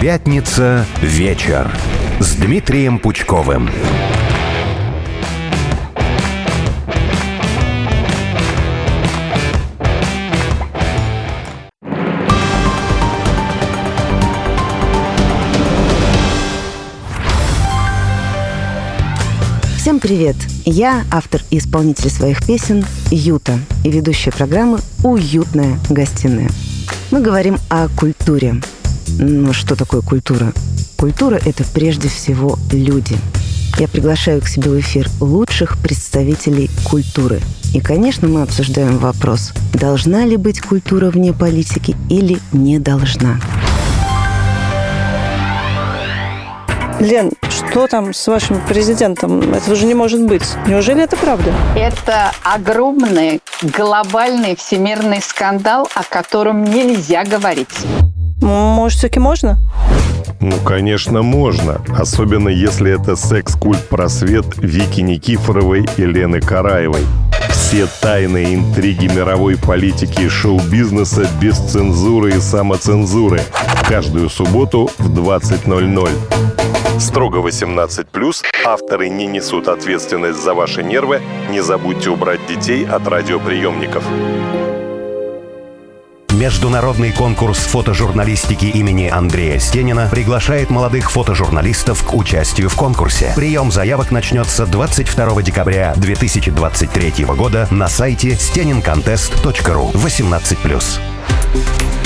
[0.00, 1.70] Пятница вечер
[2.20, 3.70] с Дмитрием Пучковым.
[19.86, 20.34] Всем привет!
[20.64, 26.50] Я автор и исполнитель своих песен Юта и ведущая программы «Уютная гостиная».
[27.12, 28.60] Мы говорим о культуре.
[29.20, 30.52] Но что такое культура?
[30.96, 33.16] Культура– это прежде всего люди.
[33.78, 37.40] я приглашаю к себе в эфир лучших представителей культуры.
[37.72, 43.38] И, конечно, мы обсуждаем вопрос, должна ли быть культура вне политики или не должна.
[47.00, 49.52] Лен, что там с вашим президентом?
[49.52, 50.44] Этого же не может быть.
[50.66, 51.52] Неужели это правда?
[51.74, 57.68] Это огромный глобальный всемирный скандал, о котором нельзя говорить.
[58.40, 59.58] Может, все-таки можно?
[60.40, 61.80] Ну, конечно, можно.
[61.98, 67.04] Особенно, если это секс-культ-просвет Вики Никифоровой и Лены Караевой.
[67.50, 73.42] Все тайные интриги мировой политики и шоу-бизнеса без цензуры и самоцензуры.
[73.88, 76.55] Каждую субботу в 20.00.
[76.98, 78.06] Строго 18+,
[78.64, 81.20] авторы не несут ответственность за ваши нервы.
[81.50, 84.04] Не забудьте убрать детей от радиоприемников.
[86.30, 93.32] Международный конкурс фотожурналистики имени Андрея Стенина приглашает молодых фотожурналистов к участию в конкурсе.
[93.34, 102.05] Прием заявок начнется 22 декабря 2023 года на сайте stenincontest.ru 18+.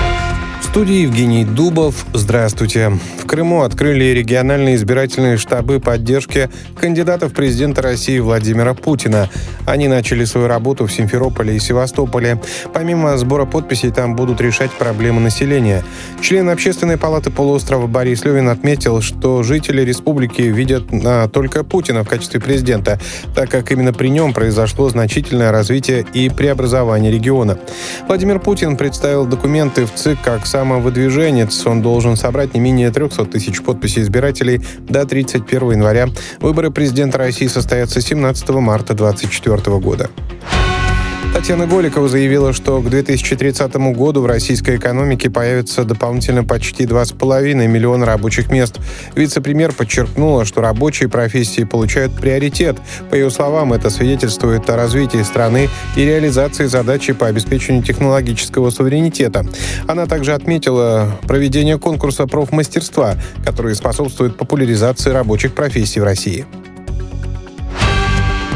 [0.71, 2.05] Студии Евгений Дубов.
[2.13, 2.97] Здравствуйте.
[3.17, 9.27] В Крыму открыли региональные избирательные штабы поддержки кандидата в президенты России Владимира Путина.
[9.65, 12.39] Они начали свою работу в Симферополе и Севастополе.
[12.73, 15.83] Помимо сбора подписей, там будут решать проблемы населения.
[16.21, 22.07] Член Общественной палаты полуострова Борис Левин отметил, что жители республики видят а, только Путина в
[22.07, 22.97] качестве президента,
[23.35, 27.57] так как именно при нем произошло значительное развитие и преобразование региона.
[28.07, 31.65] Владимир Путин представил документы в ЦИК как самовыдвиженец.
[31.65, 36.07] Он должен собрать не менее 300 тысяч подписей избирателей до 31 января.
[36.39, 40.11] Выборы президента России состоятся 17 марта 2024 года.
[41.41, 48.05] Татьяна Голикова заявила, что к 2030 году в российской экономике появится дополнительно почти 2,5 миллиона
[48.05, 48.79] рабочих мест.
[49.15, 52.77] Вице-премьер подчеркнула, что рабочие профессии получают приоритет.
[53.09, 59.43] По ее словам, это свидетельствует о развитии страны и реализации задачи по обеспечению технологического суверенитета.
[59.87, 66.45] Она также отметила проведение конкурса профмастерства, который способствует популяризации рабочих профессий в России.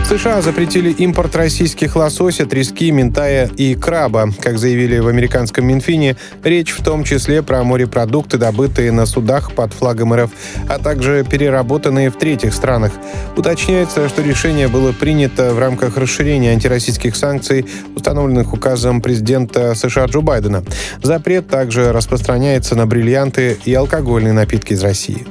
[0.06, 4.30] США запретили импорт российских лосося, трески, ментая и краба.
[4.40, 9.74] Как заявили в американском Минфине, речь в том числе про морепродукты, добытые на судах под
[9.74, 10.30] флагом РФ,
[10.70, 12.92] а также переработанные в третьих странах.
[13.36, 17.66] Уточняется, что решение было принято в рамках расширения антироссийских санкций,
[17.96, 20.64] установленных указом президента США Джо Байдена.
[21.02, 25.26] Запрет также распространяется на бриллианты и алкогольные напитки из России.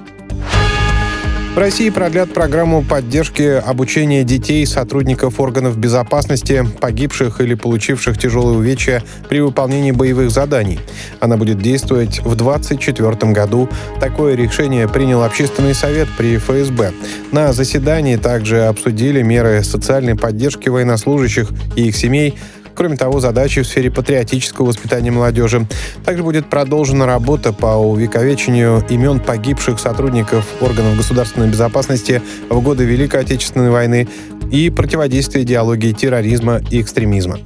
[1.55, 9.05] В России продлят программу поддержки обучения детей сотрудников органов безопасности, погибших или получивших тяжелые увечья
[9.29, 10.81] при выполнении боевых заданий.
[11.21, 13.69] Она будет действовать в 2024 году.
[14.01, 16.93] Такое решение принял Общественный совет при ФСБ.
[17.31, 22.37] На заседании также обсудили меры социальной поддержки военнослужащих и их семей,
[22.75, 25.67] Кроме того, задачи в сфере патриотического воспитания молодежи.
[26.05, 33.21] Также будет продолжена работа по увековечению имен погибших сотрудников органов государственной безопасности в годы Великой
[33.21, 34.09] Отечественной войны
[34.51, 37.39] и противодействия идеологии терроризма и экстремизма.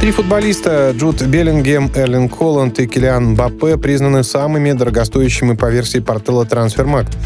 [0.00, 6.44] Три футболиста Джуд Беллингем, Эрлин Холланд и Килиан Баппе признаны самыми дорогостоящими по версии портала
[6.44, 7.16] Трансфермакт.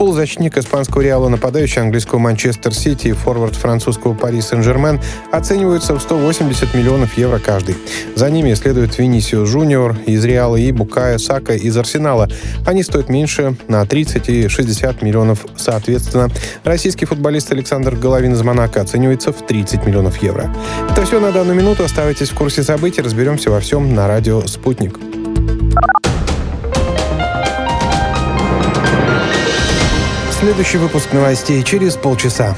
[0.00, 4.98] Полузащитник испанского Реала, нападающий английского Манчестер Сити и форвард французского Пари Сен-Жермен
[5.30, 7.76] оцениваются в 180 миллионов евро каждый.
[8.14, 12.30] За ними следует Винисиус Жуниор из Реала и Букая Сака из Арсенала.
[12.64, 16.30] Они стоят меньше на 30 и 60 миллионов соответственно.
[16.64, 20.50] Российский футболист Александр Головин из Монако оценивается в 30 миллионов евро.
[20.90, 21.84] Это все на данную минуту.
[21.84, 23.02] Оставайтесь в курсе событий.
[23.02, 25.09] Разберемся во всем на радио «Спутник».
[30.40, 32.56] Следующий выпуск новостей через полчаса.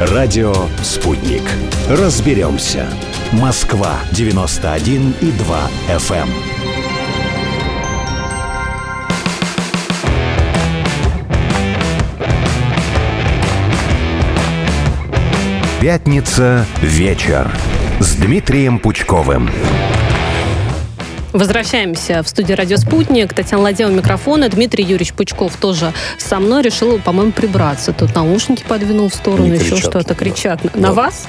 [0.00, 1.42] Радио «Спутник».
[1.88, 2.88] Разберемся.
[3.30, 6.28] Москва, 91 и 2 FM.
[15.80, 17.48] Пятница вечер
[18.00, 19.50] с Дмитрием Пучковым.
[21.34, 23.34] Возвращаемся в студию «Радио Спутник».
[23.34, 24.48] Татьяна Ладева, микрофона.
[24.48, 27.92] Дмитрий Юрьевич Пучков тоже со мной решил, по-моему, прибраться.
[27.92, 30.60] Тут наушники подвинул в сторону, Не еще что-то кричат.
[30.62, 30.70] да.
[30.74, 30.92] На Да.
[30.92, 31.26] вас?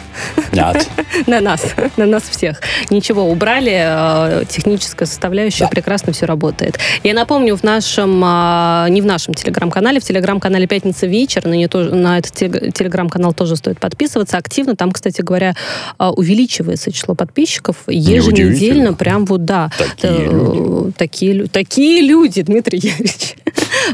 [0.51, 0.87] Нет.
[1.25, 1.65] На нас.
[1.97, 2.61] На нас всех.
[2.91, 3.71] Ничего, убрали.
[3.73, 6.77] э, Техническая составляющая прекрасно все работает.
[7.03, 11.67] Я напомню, в нашем, а, не в нашем телеграм-канале, в телеграм-канале «Пятница вечер», на, нее
[11.67, 14.75] тоже- на этот телег- телеграм-канал тоже стоит подписываться активно.
[14.75, 15.55] Там, кстати говоря,
[15.97, 18.93] а, увеличивается число подписчиков еженедельно.
[18.93, 19.71] Прям вот, да.
[19.99, 20.93] Такие Э, люди.
[20.97, 23.35] Такие, такие люди, Дмитрий Юрьевич.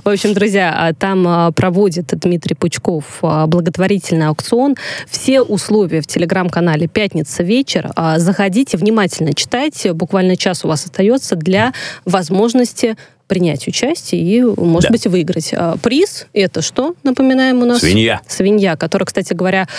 [0.03, 4.75] В общем, друзья, а, там а, проводит Дмитрий Пучков а, благотворительный аукцион.
[5.09, 7.91] Все условия в телеграм-канале «Пятница вечер».
[8.17, 9.93] Заходите, внимательно читайте.
[9.93, 11.73] Буквально час у вас остается для
[12.05, 12.95] возможности
[13.27, 14.91] принять участие и, может Да.
[14.91, 15.53] быть, выиграть.
[15.81, 17.79] Приз— это что, напоминаем, у нас?
[17.79, 18.19] Свинья.
[18.27, 19.69] Свинья, которая, кстати говоря,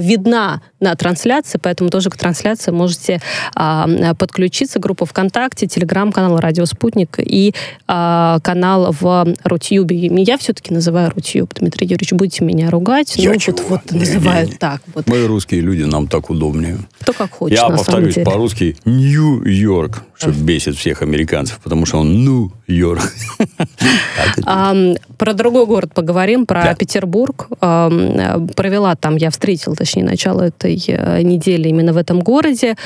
[0.00, 3.20] видна на трансляции, поэтому тоже к трансляции можете
[4.18, 4.78] подключиться.
[4.78, 7.52] Группа ВКонтакте, телеграм-канал «Радио Спутник» и
[7.86, 9.96] канал в Рутюбе.
[9.96, 11.54] И Я все-таки называю Рутюб.
[11.54, 13.14] Дмитрий Юрьевич, будете меня ругать.
[13.16, 13.56] Я ну, чего?
[13.68, 14.58] вот, вот Не, называют не, не.
[14.58, 14.82] так.
[14.94, 15.06] Вот.
[15.06, 16.78] Мы русские люди, нам так удобнее.
[17.00, 22.50] Кто как хочет, Я повторюсь по-русски Нью-Йорк, что бесит всех американцев, потому что он.
[24.44, 26.74] Ам, про другой город поговорим, про.
[26.74, 27.48] Петербург.
[27.60, 32.76] Э, провела там, я встретила, точнее, начало этой э, недели именно в этом городе.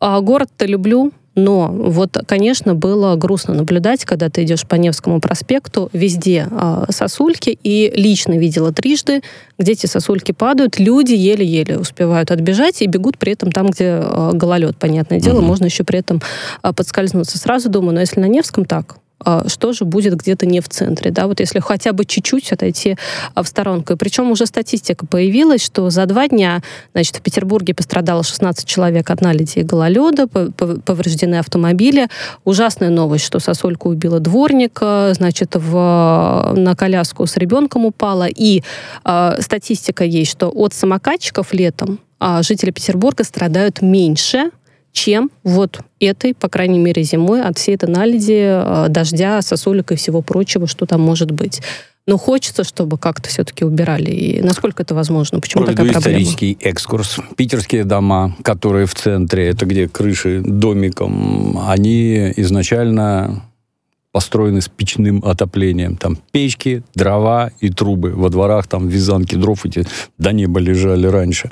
[0.00, 5.90] А, Город-то люблю, но вот, конечно, было грустно наблюдать, когда ты идешь по Невскому проспекту,
[5.92, 9.22] везде а, сосульки, и лично видела трижды,
[9.58, 14.30] где эти сосульки падают, люди еле-еле успевают отбежать и бегут при этом там, где а,
[14.32, 15.46] гололед, понятное дело, Мгм.
[15.46, 16.20] можно еще при этом
[16.62, 17.38] а, подскользнуться.
[17.38, 18.96] Сразу думаю, но если на Невском так,
[19.48, 22.96] что же будет где-то не в центре, да, вот если хотя бы чуть-чуть отойти
[23.34, 23.92] а, в сторонку.
[23.92, 29.10] И причем уже статистика появилась, что за два дня, значит, в Петербурге пострадало 16 человек
[29.10, 32.08] от наледи и гололеда, по- по- повреждены автомобили.
[32.44, 38.26] Ужасная новость, что сосулька убила дворника, значит, в, на коляску с ребенком упала.
[38.28, 38.62] И
[39.04, 44.50] а, статистика есть, что от самокатчиков летом а, жители Петербурга страдают меньше,
[44.94, 49.96] чем вот этой, по крайней мере, зимой от всей этой наледи, э, дождя, сосулек и
[49.96, 51.60] всего прочего, что там может быть.
[52.06, 54.10] Но хочется, чтобы как-то все-таки убирали.
[54.10, 55.40] И насколько это возможно?
[55.40, 56.22] Почему Проведу такая проблема?
[56.22, 57.18] исторический экскурс.
[57.36, 63.42] Питерские дома, которые в центре, это где крыши домиком, они изначально
[64.14, 65.96] построены с печным отоплением.
[65.96, 68.12] Там печки, дрова и трубы.
[68.14, 69.84] Во дворах там вязанки дров эти
[70.18, 71.50] до неба лежали раньше.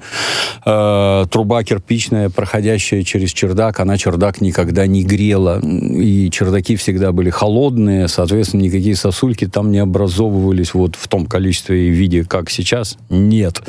[0.65, 5.61] Э, труба кирпичная, проходящая через чердак, она чердак никогда не грела.
[5.61, 11.89] И чердаки всегда были холодные, соответственно, никакие сосульки там не образовывались вот в том количестве
[11.89, 12.97] и виде, как сейчас.
[13.11, 13.61] Нет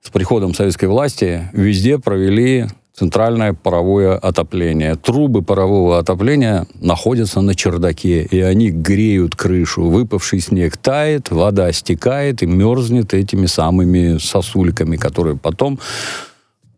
[0.00, 2.66] с приходом советской власти везде провели
[2.98, 4.96] центральное паровое отопление.
[4.96, 9.84] Трубы парового отопления находятся на чердаке, и они греют крышу.
[9.84, 15.78] Выпавший снег тает, вода стекает и мерзнет этими самыми сосульками, которые потом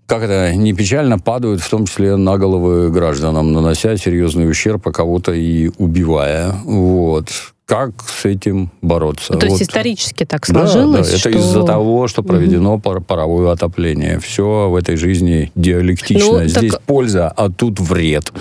[0.06, 4.90] как это не печально, падают, в том числе на головы гражданам, нанося серьезный ущерб, а
[4.90, 6.52] кого-то и убивая.
[6.64, 7.28] Вот.
[7.70, 9.32] Как с этим бороться?
[9.34, 9.62] Ну, То есть Вот.
[9.62, 11.30] исторически так Да, сложилось, да, это что...
[11.30, 14.18] из-за того, что проведено пар- паровое отопление.
[14.18, 16.40] Все в этой жизни диалектично.
[16.40, 18.32] Ну, Здесь так- польза, а тут вред.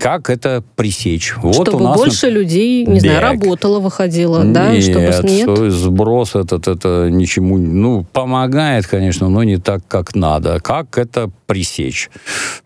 [0.00, 1.34] Как это пресечь?
[1.36, 1.96] Вот чтобы у нас...
[1.96, 3.22] больше людей, не знаю, Бег.
[3.44, 5.72] работало, выходило, да, Нет, чтобы с- нет.
[5.72, 10.58] сброс этот, это ничему, ну, помогает, конечно, но не так, как надо.
[10.58, 12.10] Как это пресечь?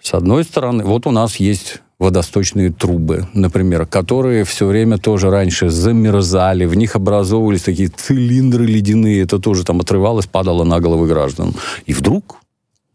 [0.01, 5.71] С одной стороны, вот у нас есть водосточные трубы, например, которые все время тоже раньше
[5.71, 11.55] замерзали, в них образовывались такие цилиндры ледяные, это тоже там отрывалось, падало на головы граждан.
[11.87, 12.37] И вдруг,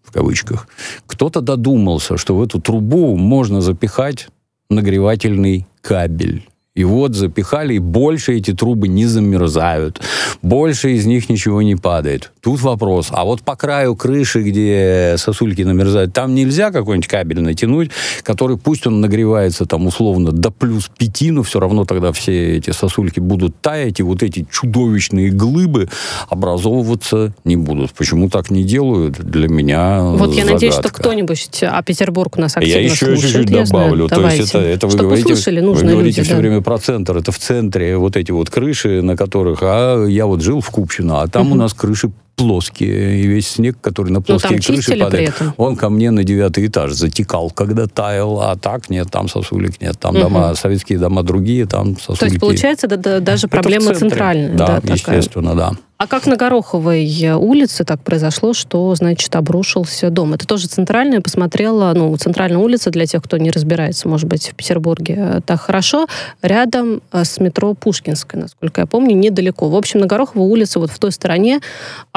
[0.04, 0.68] в кавычках,
[1.08, 4.28] кто-то додумался, что в эту трубу можно запихать
[4.70, 6.48] нагревательный кабель.
[6.82, 10.02] И вот запихали, и больше эти трубы не замерзают.
[10.42, 12.32] Больше из них ничего не падает.
[12.42, 13.10] Тут вопрос.
[13.12, 17.92] А вот по краю крыши, где сосульки намерзают, там нельзя какой-нибудь кабель натянуть,
[18.24, 22.72] который, пусть он нагревается там условно до плюс пяти, но все равно тогда все эти
[22.72, 25.88] сосульки будут таять, и вот эти чудовищные глыбы
[26.30, 27.92] образовываться не будут.
[27.92, 31.02] Почему так не делают, для меня Вот я надеюсь, что загадка.
[31.04, 33.22] кто-нибудь, а Петербург нас активно Я еще слушает.
[33.22, 33.86] чуть-чуть я знаю.
[33.86, 34.08] добавлю.
[34.10, 34.38] То Давайте.
[34.40, 36.40] есть это, это вы Чтобы говорите, услышали вы говорите люди, все да.
[36.40, 37.18] время про центр.
[37.18, 39.60] Это в центре вот эти вот крыши, на которых...
[39.62, 43.78] А я вот жил в Купчино, а там у нас крыши плоские, и весь снег,
[43.82, 48.42] который на плоские Ну, крыши падает, он ко мне на девятый этаж затекал, когда таял,
[48.42, 50.24] а так нет, там сосулек нет, там Мгм.
[50.24, 52.20] дома, советские дома другие, там сосульки.
[52.20, 54.56] То есть, получается, да- да- даже Это проблема центральная.
[54.56, 54.94] Да, такая.
[54.96, 55.72] естественно, да.
[55.98, 60.34] А как на Гороховой улице так произошло, что, значит, обрушился дом?
[60.34, 64.56] Это тоже центральная, посмотрела, ну, центральная улица, для тех, кто не разбирается, может быть, в
[64.56, 66.08] Петербурге э, так хорошо,
[66.42, 69.70] рядом э, с метро Пушкинской, насколько я помню, недалеко.
[69.70, 71.60] В общем, на Гороховой улице, вот в той стороне,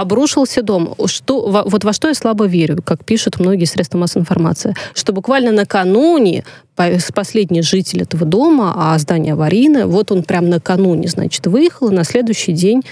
[0.05, 0.95] обрушился дом.
[1.07, 5.13] Что, во- вот во что я слабо верю, как пишут многие средства массовой информации, что
[5.13, 6.45] буквально накануне
[7.15, 12.05] последний житель этого дома, а здание аварийное, вот он прям накануне, значит, выехал, и на
[12.05, 12.83] следующий день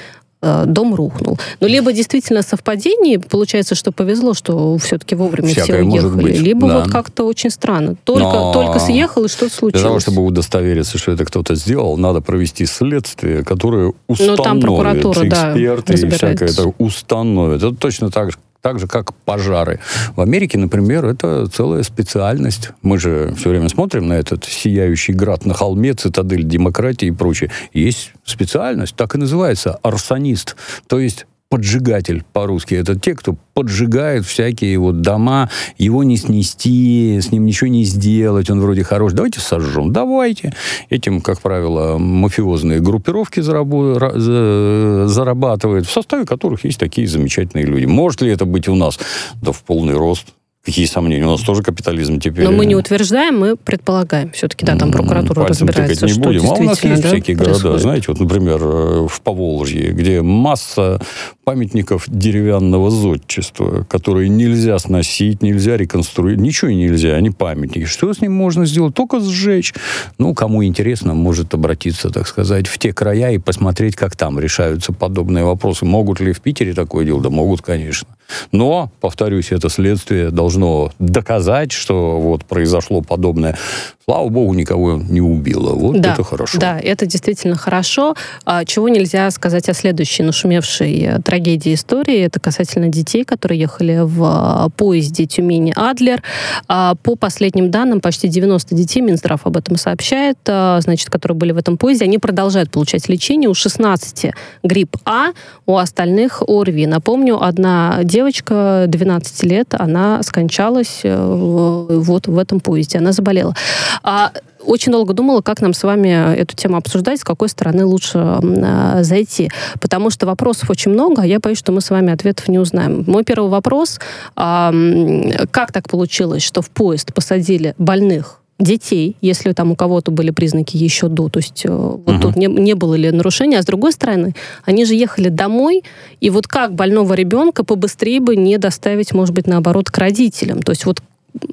[0.43, 1.39] дом рухнул.
[1.61, 6.69] Но либо действительно совпадение, получается, что повезло, что все-таки вовремя все Всякое может уехали, либо
[6.69, 6.79] да.
[6.81, 7.97] вот как-то очень странно.
[8.05, 9.81] Только, Но только съехал, и что-то случилось.
[9.81, 14.39] Для того, чтобы удостовериться, что это кто-то сделал, надо провести следствие, которое установит.
[14.39, 17.63] Ну, там прокуратура, да, эксперты и всякое это установит.
[17.63, 19.81] Это точно так же, так же, как пожары.
[20.17, 22.71] В Америке, например, это целая специальность.
[22.81, 27.51] Мы же все время смотрим на этот сияющий град на холме, цитадель демократии и прочее.
[27.73, 30.57] Есть специальность, так и называется, арсонист.
[30.87, 32.77] То есть поджигатель по-русски.
[32.77, 38.49] Это те, кто поджигает всякие вот дома, его не снести, с ним ничего не сделать,
[38.49, 39.13] он вроде хорош.
[39.13, 39.93] Давайте сожжем.
[39.93, 40.55] Давайте.
[40.89, 47.85] Этим, как правило, мафиозные группировки зарабатывают, в составе которых есть такие замечательные люди.
[47.85, 48.99] Может ли это быть у нас?
[49.43, 50.29] Да в полный рост.
[50.65, 51.27] Какие сомнения?
[51.27, 52.45] У нас тоже капитализм теперь.
[52.45, 54.31] Но мы не утверждаем, мы предполагаем.
[54.31, 56.49] Все-таки, да, там прокуратура Пальцем разбирается, не что будем.
[56.49, 57.81] А у нас есть да, всякие города, происходит.
[57.81, 61.01] знаете, вот, например, э, в Поволжье, где масса
[61.43, 67.87] памятников деревянного зодчества, которые нельзя сносить, нельзя реконструировать, ничего нельзя, они памятники.
[67.87, 68.95] Что с ним можно сделать?
[68.95, 69.75] Только сжечь.
[70.19, 74.93] Ну, кому интересно, может обратиться, так сказать, в те края и посмотреть, как там решаются
[74.93, 75.85] подобные вопросы.
[75.85, 77.21] Могут ли в Питере такое дело?
[77.21, 78.07] Да могут, конечно.
[78.53, 83.57] Но, повторюсь, это следствие должно доказать, что вот произошло подобное.
[84.05, 85.75] Слава богу, никого не убило.
[85.75, 86.59] Вот да, это хорошо.
[86.59, 88.17] Да, это действительно хорошо.
[88.45, 92.19] А, чего нельзя сказать о следующей нашумевшей э, трагедии истории?
[92.19, 96.21] Это касательно детей, которые ехали в а, поезде Тюмени-Адлер.
[96.67, 101.53] А, по последним данным, почти 90 детей, Минздрав об этом сообщает, а, значит, которые были
[101.53, 103.49] в этом поезде, они продолжают получать лечение.
[103.49, 104.33] У 16
[104.65, 105.29] грипп А,
[105.67, 106.87] у остальных ОРВИ.
[106.87, 113.57] Напомню, одна девочка 12 лет, она скончалась э, вот в этом поезде, она заболела.
[114.05, 114.31] А,
[114.65, 119.03] очень долго думала, как нам с вами эту тему обсуждать, с какой стороны лучше а,
[119.03, 119.51] зайти.
[119.81, 123.03] Потому что вопросов очень много, а я боюсь, что мы с вами ответов не узнаем.
[123.09, 123.99] Мой первый вопрос.
[124.37, 130.31] м, как так получилось, что в поезд посадили больных детей, если там у кого-то были
[130.31, 132.21] признаки еще до, то есть э, вот Мгм.
[132.21, 134.35] тут не, не было ли нарушения, а с другой стороны,
[134.65, 135.83] они же ехали домой,
[136.21, 140.71] и вот как больного ребенка побыстрее бы не доставить, может быть, наоборот, к родителям, то
[140.73, 141.01] есть вот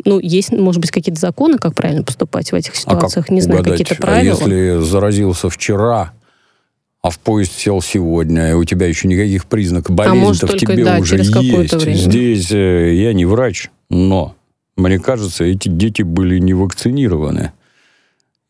[0.03, 3.39] ну, есть, может быть, какие-то законы, как правильно поступать в этих А как ситуациях, не
[3.39, 4.35] знаю, какие-то А правила.
[4.37, 6.11] если заразился вчера,
[7.01, 10.73] а в поезд сел сегодня, и у тебя еще никаких признаков А болезни-то в только,
[10.73, 11.31] тебе да, уже есть.
[11.73, 11.95] время.
[11.95, 14.35] Здесь э, я не врач, но
[14.87, 17.51] мне кажется, эти дети были не вакцинированы.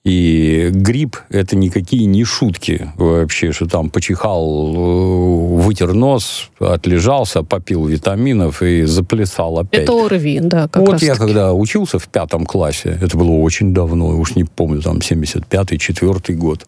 [0.05, 7.85] И грипп– это никакие не шутки вообще, что там почихал, э, вытер нос, отлежался, попил
[7.85, 9.83] витаминов и заплясал опять.
[9.83, 11.25] Это ОРВИ, да, как вот раз я таки.
[11.25, 16.37] когда учился в пятом классе, это было очень давно, уж не помню, там 75-й, 4
[16.37, 16.65] год.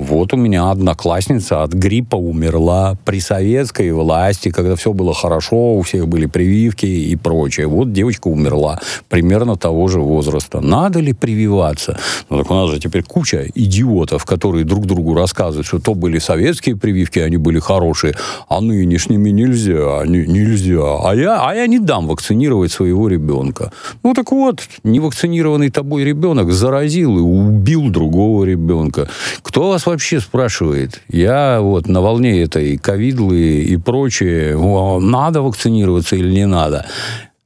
[0.00, 5.82] Вот у меня одноклассница от гриппа умерла при советской власти, когда все было хорошо, у
[5.82, 7.66] всех были прививки и прочее.
[7.66, 8.80] Вот девочка умерла
[9.10, 10.62] примерно того же возраста.
[10.62, 11.98] Надо ли прививаться?
[12.30, 16.18] Ну так у нас же теперь куча идиотов, которые друг другу рассказывают, что то были
[16.18, 18.14] советские прививки, они были хорошие,
[18.48, 20.96] а нынешними нельзя, не- нельзя.
[21.04, 23.70] А я, а я не дам вакцинировать своего ребенка.
[24.02, 29.06] Ну так вот, невакцинированный тобой ребенок заразил и убил другого ребенка.
[29.42, 31.02] Кто вас вообще спрашивает?
[31.08, 34.56] Я вот на волне этой ковидлы и прочее,
[35.00, 36.86] надо вакцинироваться или не надо?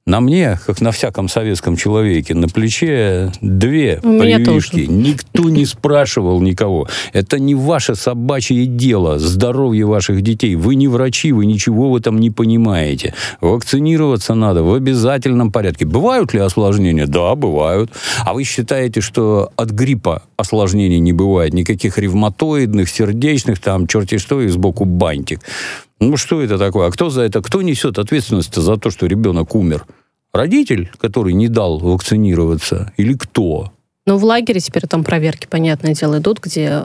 [0.06, 4.80] На мне, как на всяком советском человеке, на плече две У прививки.
[4.80, 6.88] Никто не спрашивал никого.
[7.14, 10.56] Это не ваше собачье дело, здоровье ваших детей.
[10.56, 13.14] Вы не врачи, вы ничего в этом не понимаете.
[13.40, 15.86] Вакцинироваться надо в обязательном порядке.
[15.86, 17.06] Бывают ли осложнения?
[17.06, 17.90] Да, бывают.
[18.26, 21.54] А вы считаете, что от гриппа осложнений не бывает?
[21.54, 25.40] Никаких ревматоидных, сердечных, там, черти что, и сбоку бантик.
[26.10, 26.88] Ну, что это такое?
[26.88, 27.40] А кто за это?
[27.40, 29.86] Кто несет ответственность за то, что ребенок умер?
[30.32, 32.92] Родитель, который не дал вакцинироваться?
[32.96, 33.72] Или кто?
[34.06, 36.84] Ну, в лагере теперь там проверки, понятное дело, идут, где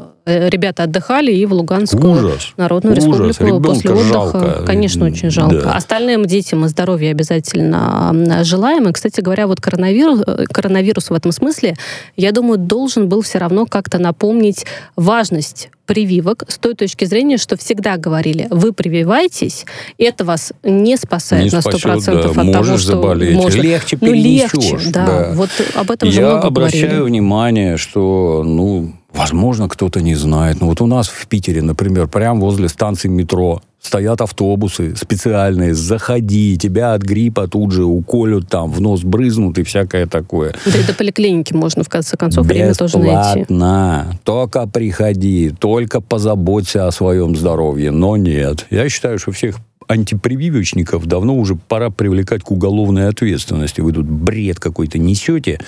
[0.49, 2.53] ребята отдыхали и в Луганскую Ужас.
[2.57, 3.05] Народную Ужас.
[3.05, 4.07] Республику Ребенка после отдыха.
[4.13, 4.63] жалко.
[4.65, 5.61] Конечно, очень жалко.
[5.61, 5.71] Да.
[5.73, 8.87] Остальным детям и здоровья обязательно желаем.
[8.87, 11.75] И, кстати говоря, вот коронавирус, э, коронавирус в этом смысле,
[12.15, 14.65] я думаю, должен был все равно как-то напомнить
[14.95, 19.65] важность прививок с той точки зрения, что всегда говорили, вы прививаетесь,
[19.97, 22.29] это вас не спасает Не на 100% спасет, да.
[22.29, 23.35] от того, Можешь что заболеть.
[23.35, 23.59] можно.
[23.59, 25.05] Легче ну, легче, да.
[25.07, 25.31] да.
[25.33, 27.01] Вот об этом Я много обращаю говорили.
[27.07, 30.61] внимание, что, ну, возможно, кто-то не знает.
[30.61, 35.73] Но вот у нас в Питере, например, прямо возле станции метро стоят автобусы специальные.
[35.73, 40.53] Заходи, тебя от гриппа тут же уколют, там в нос брызнут и всякое такое.
[40.65, 43.41] Да и до поликлиники можно, в конце концов, время тоже найти.
[43.41, 44.19] Бесплатно.
[44.23, 47.91] Только приходи, только позаботься о своем здоровье.
[47.91, 48.67] Но нет.
[48.69, 49.57] Я считаю, что всех
[49.87, 53.81] антипрививочников давно уже пора привлекать к уголовной ответственности.
[53.81, 55.59] Вы тут бред какой-то несете,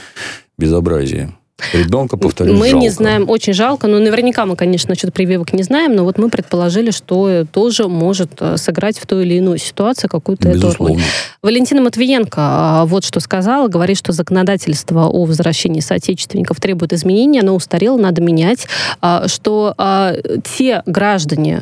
[0.57, 1.33] безобразие.
[1.73, 2.95] Ребенка, повторюсь, Мы не жалко.
[2.95, 6.91] знаем, очень жалко, но наверняка мы, конечно, насчет прививок не знаем, но вот мы предположили,
[6.91, 10.99] что тоже может э, сыграть в той или иной ситуации какую-то эту роль.
[11.41, 17.55] Валентина Матвиенко а, вот что сказала, говорит, что законодательство о возвращении соотечественников требует изменения, оно
[17.55, 18.67] устарело, надо менять,
[19.01, 20.13] а, что а,
[20.57, 21.59] те граждане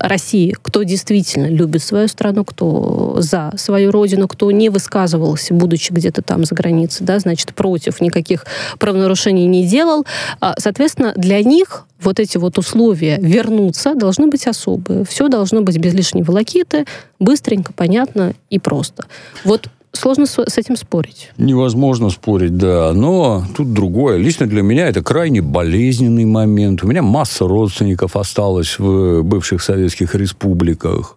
[0.00, 6.22] России, кто действительно любит свою страну, кто за свою родину, кто не высказывался, будучи где-то
[6.22, 8.46] там за границей, да, значит, против никаких
[8.78, 9.13] правонарушений
[9.46, 10.04] не делал,
[10.40, 15.04] а, соответственно, для них вот эти вот условия вернуться должны быть особые.
[15.04, 16.84] Все должно быть без лишней волокиты,
[17.18, 19.06] быстренько, понятно и просто.
[19.44, 21.30] Вот сложно с этим спорить.
[21.38, 22.92] Невозможно спорить, да.
[22.92, 24.18] Но тут другое.
[24.18, 26.82] Лично для меня это крайне болезненный момент.
[26.84, 31.16] У меня масса родственников осталось в бывших советских республиках.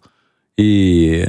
[0.58, 1.28] И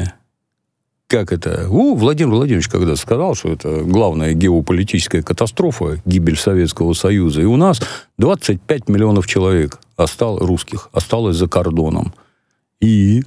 [1.08, 1.66] как это?
[1.68, 7.40] Ну, Владимир Владимирович когда сказал, что это главная геополитическая катастрофа, гибель Советского Союза.
[7.40, 7.80] И у нас
[8.18, 12.12] 25 миллионов человек осталось, русских осталось за кордоном.
[12.80, 13.24] И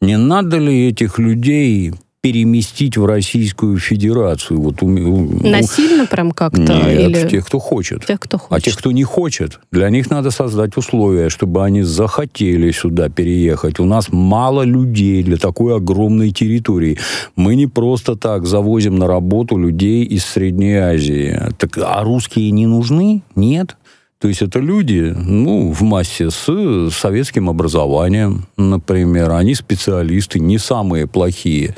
[0.00, 1.92] не надо ли этих людей
[2.28, 4.58] переместить в Российскую Федерацию?
[4.58, 6.58] Вот у, у- Насильно прям как-то?
[6.62, 8.06] Нет, или тех, кто хочет.
[8.06, 8.64] тех, кто А хочет?
[8.64, 13.78] тех, кто не хочет, для них надо создать условия, чтобы они захотели сюда переехать.
[13.78, 16.96] У нас мало людей для такой огромной территории.
[17.36, 21.38] Мы не просто так завозим на работу людей из Средней Азии.
[21.58, 23.22] Так, а русские не нужны?
[23.36, 23.76] Нет.
[24.24, 29.32] То есть это люди, ну, в массе с советским образованием, например.
[29.32, 31.76] Они специалисты, не самые плохие.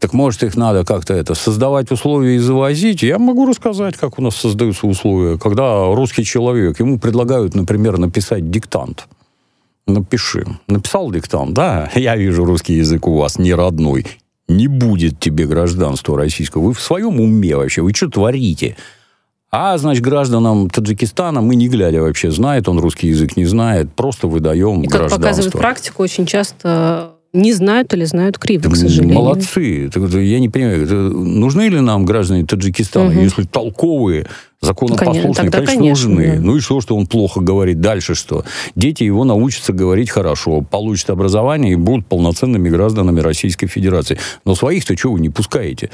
[0.00, 3.04] Так может, их надо как-то это создавать условия и завозить?
[3.04, 5.38] Я могу рассказать, как у нас создаются условия.
[5.38, 9.06] Когда русский человек, ему предлагают, например, написать диктант.
[9.86, 10.44] Напиши.
[10.66, 14.04] Написал диктант, да, я вижу русский язык у вас не родной.
[14.48, 16.62] Не будет тебе гражданства российского.
[16.62, 17.82] Вы в своем уме вообще?
[17.82, 18.76] Вы что творите?
[19.56, 24.26] А, значит, гражданам Таджикистана мы не глядя вообще, знает он русский язык, не знает, просто
[24.26, 25.16] выдаем И, как гражданство.
[25.18, 29.14] показывает практика, очень часто не знают или знают криво, к сожалению.
[29.16, 29.90] Молодцы.
[30.20, 33.20] Я не понимаю, нужны ли нам граждане Таджикистана, Мгм.
[33.22, 34.26] если толковые,
[34.60, 36.36] законопослушные, Конечно, тогда, конечно, конечно, нужны.
[36.36, 36.40] да.
[36.40, 37.80] Ну и что, что он плохо говорит?
[37.80, 38.44] Дальше что?
[38.74, 44.18] Дети его научатся говорить хорошо, получат образование и будут полноценными гражданами Российской Федерации.
[44.44, 45.90] Но своих-то чего вы не пускаете?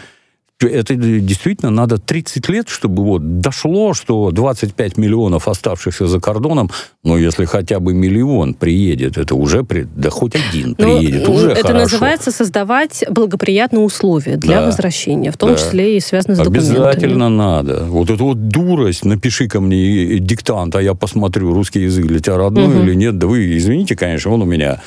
[0.67, 6.71] Это действительно надо 30 лет, чтобы вот дошло, что 25 миллионов оставшихся за кордоном,
[7.03, 11.35] но если хотя бы миллион приедет, это уже, при- да хоть один Ну, приедет, ну,
[11.35, 11.79] уже это хорошо.
[11.85, 14.67] называется создавать благоприятные условия для Да.
[14.67, 15.57] возвращения, в том Да.
[15.57, 16.77] числе и связано с документами.
[16.77, 17.85] Обязательно надо.
[17.89, 22.37] Вот эту вот дурость, напиши ко мне диктант, а я посмотрю, русский язык для тебя
[22.37, 22.83] родной Мгм.
[22.83, 23.17] или нет.
[23.19, 24.81] Да вы извините, конечно, он у меня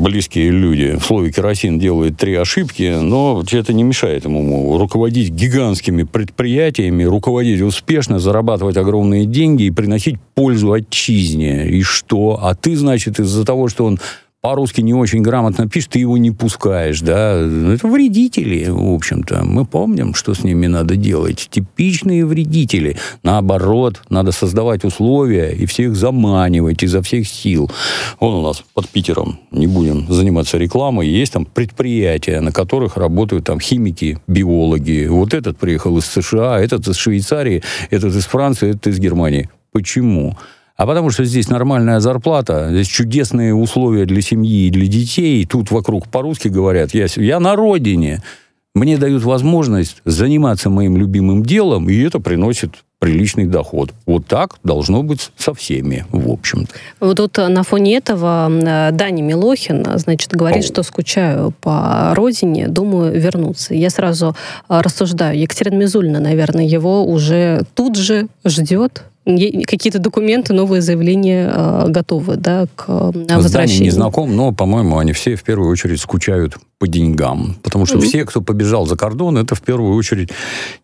[0.00, 0.96] близкие люди.
[0.98, 7.60] В слове керосин делают три ошибки, но это не мешает ему руководить гигантскими предприятиями, руководить
[7.60, 11.68] успешно, зарабатывать огромные деньги и приносить пользу отчизне.
[11.68, 12.38] И что?
[12.42, 13.98] А ты, значит, из-за того, что он
[14.40, 17.34] по-русски не очень грамотно пишет, ты его не пускаешь, да.
[17.34, 19.44] Это вредители, в общем-то.
[19.44, 21.48] Мы помним, что с ними надо делать.
[21.50, 22.96] Типичные вредители.
[23.22, 27.70] Наоборот, надо создавать условия и всех заманивать изо всех сил.
[28.18, 33.44] Вон у нас под Питером, не будем заниматься рекламой, есть там предприятия, на которых работают
[33.44, 35.06] там химики, биологи.
[35.08, 39.50] Вот этот приехал из США, этот из Швейцарии, этот из Франции, этот из Германии.
[39.72, 40.36] Почему?
[40.80, 45.44] А потому что здесь нормальная зарплата, здесь чудесные условия для семьи и для детей.
[45.44, 48.22] Тут вокруг по-русски говорят, я, я на родине.
[48.74, 53.92] Мне дают возможность заниматься моим любимым делом, и это приносит приличный доход.
[54.06, 56.72] Вот так должно быть со всеми, в общем-то.
[57.00, 62.14] Вот тут э, на фоне этого э, Дани Милохин, э, значит, говорит, что скучаю по
[62.14, 63.74] родине, думаю вернуться.
[63.74, 64.34] Я сразу
[64.68, 65.38] рассуждаю.
[65.38, 72.66] Екатерина Мизулина, наверное, его уже тут же ждет какие-то документы, новые заявления э, готовы, да,
[72.74, 73.84] к э, возвращению.
[73.84, 77.56] не знаком, но, по-моему, они все в первую очередь скучают по деньгам.
[77.62, 78.06] Потому что Мгм.
[78.06, 80.30] все, кто побежал за кордон, это в первую очередь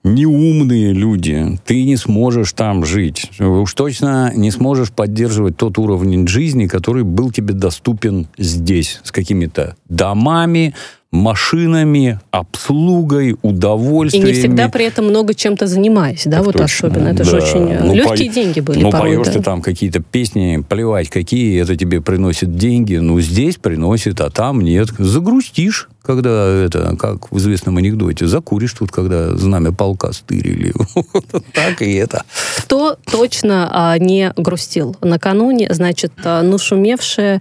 [0.04, 1.58] неумные люди.
[1.64, 3.30] Ты не сможешь там жить.
[3.40, 9.00] Уж точно не сможешь поддерживать тот уровень жизни, который был тебе доступен здесь.
[9.02, 10.74] С какими-то домами,
[11.16, 14.26] машинами, обслугой, И удовольствиями.
[14.26, 17.08] не всегда при этом много чем-то занимаясь, да, Так вот точно, особенно.
[17.08, 17.36] Это же да.
[17.38, 19.14] очень э, Ну, легкие пой- деньги были Ну, порой.
[19.16, 19.32] поешь да.
[19.32, 22.96] ты там какие-то песни, плевать какие, это тебе приносит деньги.
[22.96, 24.88] Ну, здесь приносит, а там нет.
[24.98, 30.72] Загрустишь, когда это, как в известном анекдоте, закуришь тут, когда знамя полка стырили.
[31.52, 32.22] Так и это.
[32.58, 37.40] Кто точно а, не грустил накануне, значит, а, ну, шумевшая,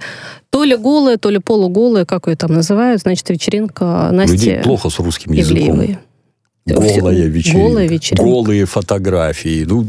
[0.55, 4.63] то ли голая, то ли полуголая, как ее там называют, значит, вечеринка У людей Насти
[4.63, 5.57] плохо с русским языком.
[5.57, 5.97] Ивлеевой.
[6.65, 7.67] Голая вечеринка.
[7.67, 8.23] Голая вечеринка.
[8.23, 9.65] Голые фотографии.
[9.67, 9.85] Ну,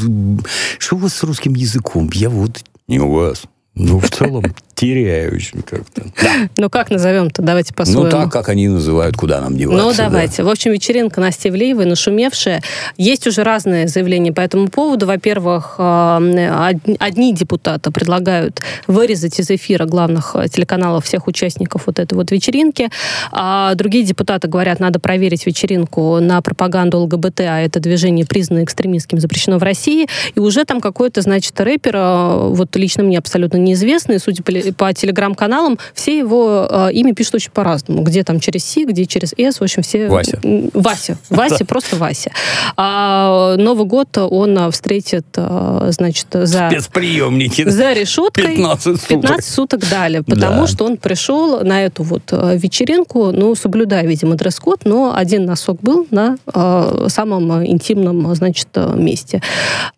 [0.79, 2.11] что у вас с русским языком?
[2.13, 3.45] Я вот не у вас.
[3.77, 6.05] Ну, в целом, теряюсь как-то.
[6.27, 6.49] Да.
[6.57, 7.43] Ну, как назовем-то?
[7.43, 8.05] Давайте по-своему.
[8.05, 9.85] Ну, так, как они называют, куда нам деваться.
[9.85, 10.05] Ну, да.
[10.11, 10.43] давайте.
[10.43, 12.63] В общем, вечеринка Насти Ивлеевой, нашумевшая.
[12.97, 15.07] Есть уже разные заявления по этому поводу.
[15.07, 21.99] Во-первых, э, од- одни депутаты предлагают вырезать из эфира главных э, телеканалов всех участников вот
[21.99, 22.91] этой вот вечеринки.
[23.33, 29.21] А другие депутаты говорят, надо проверить вечеринку на пропаганду ЛГБТ, а это движение признано экстремистским,
[29.21, 30.09] запрещено в России.
[30.35, 34.93] И уже там какой-то, значит, рэпер, э, вот лично мне абсолютно неизвестный, судя по, по
[34.93, 38.03] телеграм-каналам, все его э, имя пишут очень по-разному.
[38.03, 40.09] Где там через Си, где через С, в общем, все...
[40.09, 40.41] Вася.
[40.73, 41.19] Вася.
[41.31, 42.31] Вася, просто Вася.
[42.77, 46.69] А Новый год он а, встретит, а, значит, за...
[46.71, 47.69] Спецприемники.
[47.69, 49.09] За решеткой 15 суток.
[49.09, 50.67] 15 суток дали, потому Да.
[50.67, 55.81] что он пришел на эту вот э, вечеринку, ну, соблюдая, видимо, дресс-код, но один носок
[55.81, 59.43] был на э, самом э, интимном, значит, э, месте.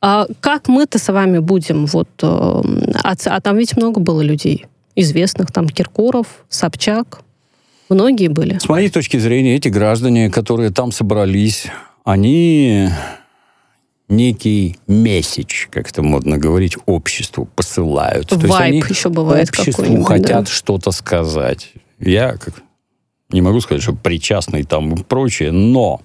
[0.01, 2.09] А как мы-то с вами будем вот...
[2.23, 4.58] э, а, а там ведь много было людей
[5.01, 7.21] известных, там Киркоров, Собчак,
[7.89, 8.59] многие были.
[8.59, 11.67] С моей точки зрения, эти граждане, которые там собрались,
[12.05, 12.89] они
[14.09, 18.29] некий месседж, как это модно говорить, обществу посылают.
[18.29, 20.51] То есть они еще бывает обществу хотят да.
[20.51, 21.73] что-то сказать.
[21.99, 22.63] Я как
[23.31, 26.01] не могу сказать, что причастный там и прочее, но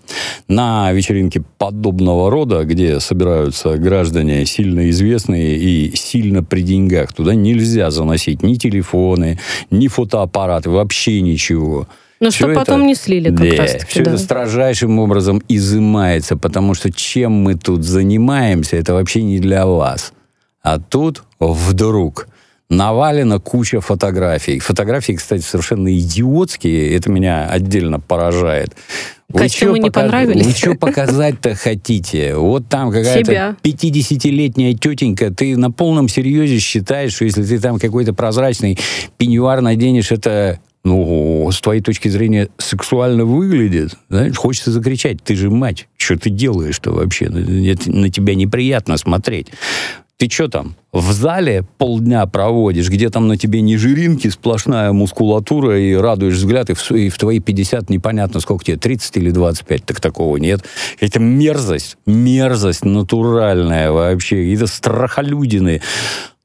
[0.50, 7.92] на вечеринке подобного рода, где собираются граждане сильно известные и сильно при деньгах, туда нельзя
[7.92, 9.40] заносить ни телефоны,
[9.72, 11.88] ни фотоаппараты, вообще ничего.
[12.20, 14.12] Ну, Всё что это- потом не слили как Да, раз-таки, все да.
[14.12, 20.12] это строжайшим образом изымается, потому что чем мы тут занимаемся, это вообще не для вас.
[20.62, 22.28] А тут вдруг
[22.70, 24.60] навалена куча фотографий.
[24.60, 26.96] Фотографии, кстати, совершенно идиотские.
[26.96, 28.76] Это меня отдельно поражает.
[29.34, 30.46] Костюмы не понравились?
[30.46, 32.36] Вы что показать-то хотите?
[32.36, 33.56] Вот там какая-то Себя.
[33.64, 38.78] 50-летняя тетенька, ты на полном серьезе считаешь, что если ты там какой-то прозрачный
[39.18, 45.50] пеньюар наденешь, это ну, с твоей точки зрения, сексуально выглядит, знаешь, хочется закричать, ты же
[45.50, 47.26] мать, что ты делаешь-то вообще?
[47.26, 49.48] Это на тебя неприятно смотреть.
[50.18, 55.80] Ты что там, в зале полдня проводишь, где там на тебе не жиринки, сплошная мускулатура,
[55.80, 59.86] и радуешь взгляд, и в, и в твои 50 непонятно сколько тебе, 30 или 25,
[59.86, 60.64] так такого нет.
[61.00, 65.82] Это мерзость, мерзость натуральная вообще, это страхолюдины.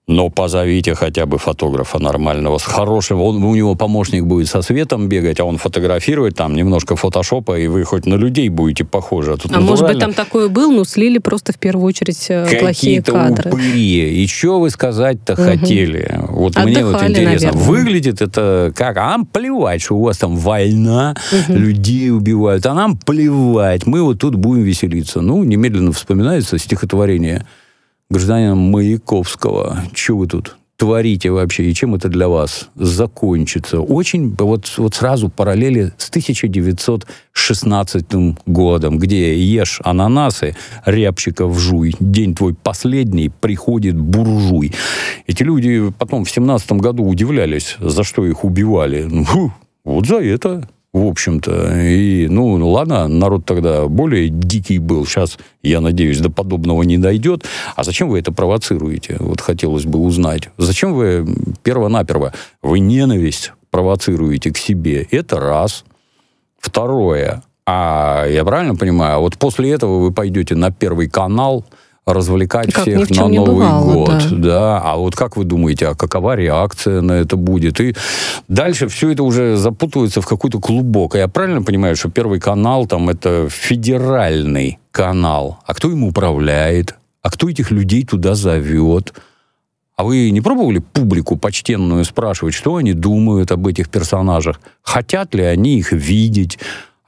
[0.09, 3.21] Но позовите хотя бы фотографа нормального, с хорошим.
[3.21, 7.67] Он, у него помощник будет со светом бегать, а он фотографирует там немножко фотошопа, и
[7.69, 9.35] вы хоть на людей будете похожи.
[9.35, 12.47] А, тут А может быть, там такое был, но слили просто в первую очередь э,
[12.59, 13.51] плохие какие-то кадры.
[13.51, 14.23] упыри.
[14.25, 15.43] И что вы сказать-то Мгм.
[15.45, 16.21] хотели?
[16.31, 17.49] Вот мне вот Отдыхали, интересно.
[17.49, 17.63] наверное.
[17.65, 18.97] Выглядит это как?
[18.97, 21.17] А нам плевать, что у вас там война,
[21.49, 22.65] людей убивают.
[22.65, 23.85] А нам плевать.
[23.87, 25.21] Мы вот тут будем веселиться.
[25.21, 27.45] Ну, немедленно вспоминается стихотворение
[28.11, 29.85] гражданина Маяковского.
[29.93, 33.81] Что вы тут творите вообще, и чем это для вас закончится?
[33.81, 38.07] Очень вот, вот сразу параллели с 1916
[38.47, 40.57] годом, где ешь ананасы,
[40.87, 44.73] рябчиков жуй, день твой последний, приходит буржуй.
[45.27, 49.03] Эти люди потом в 17 году удивлялись, за что их убивали.
[49.03, 49.53] Ну,
[49.85, 51.81] вот за это в общем-то.
[51.81, 55.07] И, ну, ладно, народ тогда более дикий был.
[55.07, 57.45] Сейчас, я надеюсь, до подобного не дойдет.
[57.77, 59.17] А зачем вы это провоцируете?
[59.21, 60.51] Вот хотелось бы узнать.
[60.57, 61.27] Зачем вы
[61.63, 62.33] перво-наперво,
[62.63, 65.07] вы ненависть провоцируете к себе?
[65.11, 65.85] Это раз.
[66.59, 67.43] Второе.
[67.67, 71.67] А я правильно понимаю, вот после этого вы пойдете на Первый канал
[72.15, 74.09] развлекать Как всех на Новый бывало, год.
[74.31, 74.37] да.
[74.49, 77.81] Да, а вот как вы думаете, а какова реакция на это будет?
[77.81, 77.95] И
[78.49, 81.15] дальше все это уже запутывается в какой-то клубок.
[81.15, 85.59] А я правильно понимаю, что Первый канал там это федеральный канал.
[85.67, 86.95] А кто им управляет?
[87.23, 89.15] А кто этих людей туда зовет?
[89.97, 94.61] А вы не пробовали публику почтенную спрашивать, что они думают об этих персонажах?
[94.83, 96.59] Хотят ли они их видеть?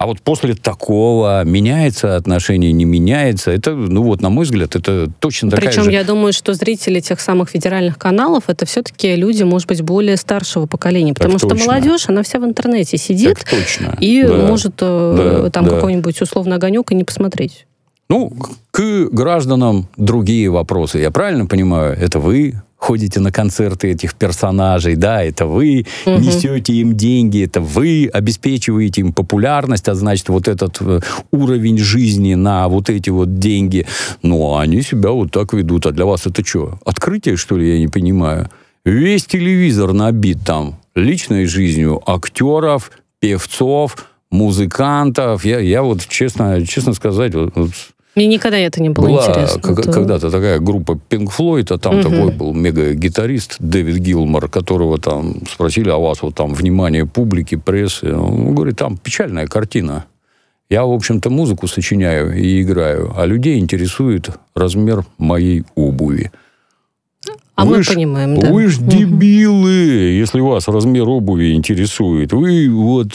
[0.00, 3.50] А вот после такого меняется отношение, не меняется.
[3.50, 5.92] Это, ну вот, на мой взгляд, это точно такая Причем же...
[5.92, 10.64] я думаю, что зрители тех самых федеральных каналов это все-таки люди, может быть, более старшего
[10.64, 11.12] поколения.
[11.12, 13.94] Потому Так что молодежь, она вся в интернете сидит Так точно.
[14.00, 14.36] и Да.
[14.38, 15.72] может э, Да, там да.
[15.72, 17.66] какой-нибудь условно огонек и не посмотреть.
[18.08, 18.32] Ну,
[18.70, 20.98] к гражданам другие вопросы.
[20.98, 21.94] Я правильно понимаю?
[22.00, 26.22] Это вы ходите на концерты этих персонажей, да, это вы Мгм.
[26.22, 31.00] несете им деньги, это вы обеспечиваете им популярность, а значит, вот этот э,
[31.30, 33.86] уровень жизни на вот эти вот деньги.
[34.22, 35.84] Ну, а они себя вот так ведут.
[35.86, 36.78] А для вас это что?
[36.86, 38.48] Открытие, что ли, я не понимаю?
[38.86, 45.44] Весь телевизор набит там личной жизнью актеров, певцов, музыкантов.
[45.44, 47.70] Я, я вот, честно, честно сказать, вот- вот
[48.16, 49.62] Мне никогда это не было была интересно.
[49.62, 52.02] к- Это- когда-то такая группа Pink Floyd, а там Мгм.
[52.10, 57.54] такой был мега-гитарист Дэвид Гилмор, которого там спросили, а у вас вот там внимание публики,
[57.54, 58.12] прессы?
[58.12, 60.06] Он говорит, там печальная картина.
[60.68, 66.30] Я, в общем-то, музыку сочиняю и играю, а людей интересует размер моей обуви.
[67.60, 68.50] А мы Вы ж- понимаем, да.
[68.50, 72.32] Вы ж дебилы, если вас размер обуви интересует.
[72.32, 73.08] Вы вот,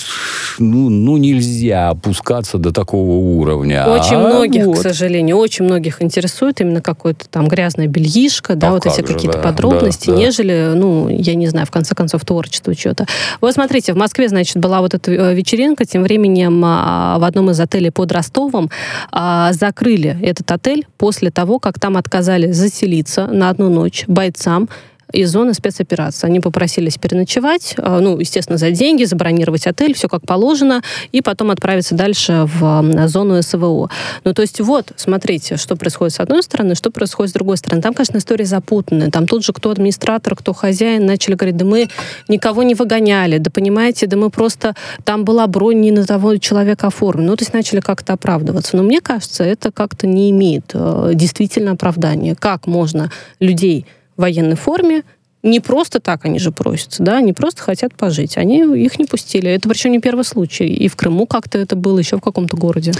[0.59, 3.85] ну, ну нельзя опускаться до такого уровня.
[3.87, 4.77] Очень А многих, вот.
[4.77, 9.39] к сожалению, очень многих интересует именно какое-то там грязное бельишко, да, А вот эти какие-то
[9.39, 10.19] да, подробности, да, да.
[10.19, 13.07] нежели, ну, я не знаю, в конце концов, творчество что-то.
[13.41, 17.49] Вот смотрите, в Москве, значит, была вот эта э, вечеринка, тем временем а, в одном
[17.49, 18.69] из отелей под Ростовом
[19.11, 24.05] а, закрыли этот отель после того, как там отказали заселиться на одну ночь
[24.35, 24.69] бойцам
[25.13, 26.27] из зоны спецоперации.
[26.27, 30.81] Они попросились переночевать, э, ну, естественно, за деньги, забронировать отель, все как положено,
[31.13, 33.89] и потом отправиться дальше в зону СВО.
[34.23, 37.81] Ну, то есть вот, смотрите, что происходит с одной стороны, что происходит с другой стороны.
[37.81, 39.11] Там, конечно, история запутанная.
[39.11, 41.87] Там тут же кто администратор, кто хозяин, начали говорить, да мы
[42.27, 44.73] никого не выгоняли, да понимаете, да мы просто...
[45.03, 47.29] Там была бронь не на того человека оформлена.
[47.29, 48.75] Ну, то есть начали как-то оправдываться.
[48.75, 52.35] Но мне кажется, это как-то не имеет э, действительно оправдания.
[52.35, 53.85] Как можно людей
[54.17, 55.03] военной форме
[55.43, 58.37] не просто так они же просятся, да, они просто хотят пожить.
[58.37, 59.49] Они их не пустили.
[59.51, 60.65] Это причем не первый случай.
[60.65, 62.93] И в Крыму как-то это было, еще в каком-то городе.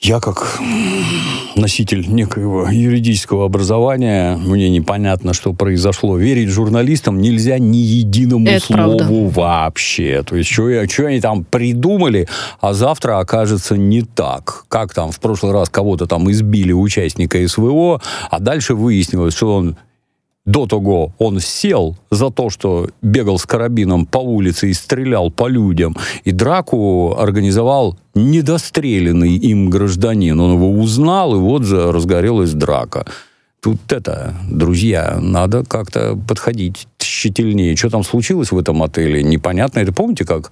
[0.00, 0.58] Я как
[1.56, 6.16] носитель некоего юридического образования, мне непонятно, что произошло.
[6.16, 9.40] Верить журналистам нельзя ни единому Это слову правда.
[9.40, 10.22] вообще.
[10.26, 10.64] То есть, что,
[11.04, 12.28] они там придумали,
[12.60, 14.64] а завтра окажется не так.
[14.68, 19.76] Как там в прошлый раз кого-то там избили участника СВО, а дальше выяснилось, что он
[20.50, 25.48] до того он сел за то, что бегал с карабином по улице и стрелял по
[25.48, 30.38] людям, и драку организовал недостреленный им гражданин.
[30.40, 33.06] Он его узнал, и вот же разгорелась драка.
[33.60, 37.76] Тут это, друзья, надо как-то подходить тщательнее.
[37.76, 39.80] Что там случилось в этом отеле, непонятно.
[39.80, 40.50] Это помните, как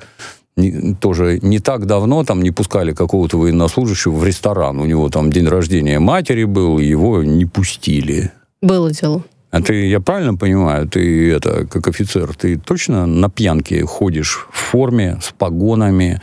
[1.01, 4.79] тоже не так давно там не пускали какого-то военнослужащего в ресторан.
[4.79, 8.31] У него там день рождения матери был, его не пустили.
[8.61, 9.23] Было дело.
[9.51, 14.57] А ты, я правильно понимаю, ты это, как офицер, ты точно на пьянке ходишь в
[14.57, 16.21] форме, с погонами?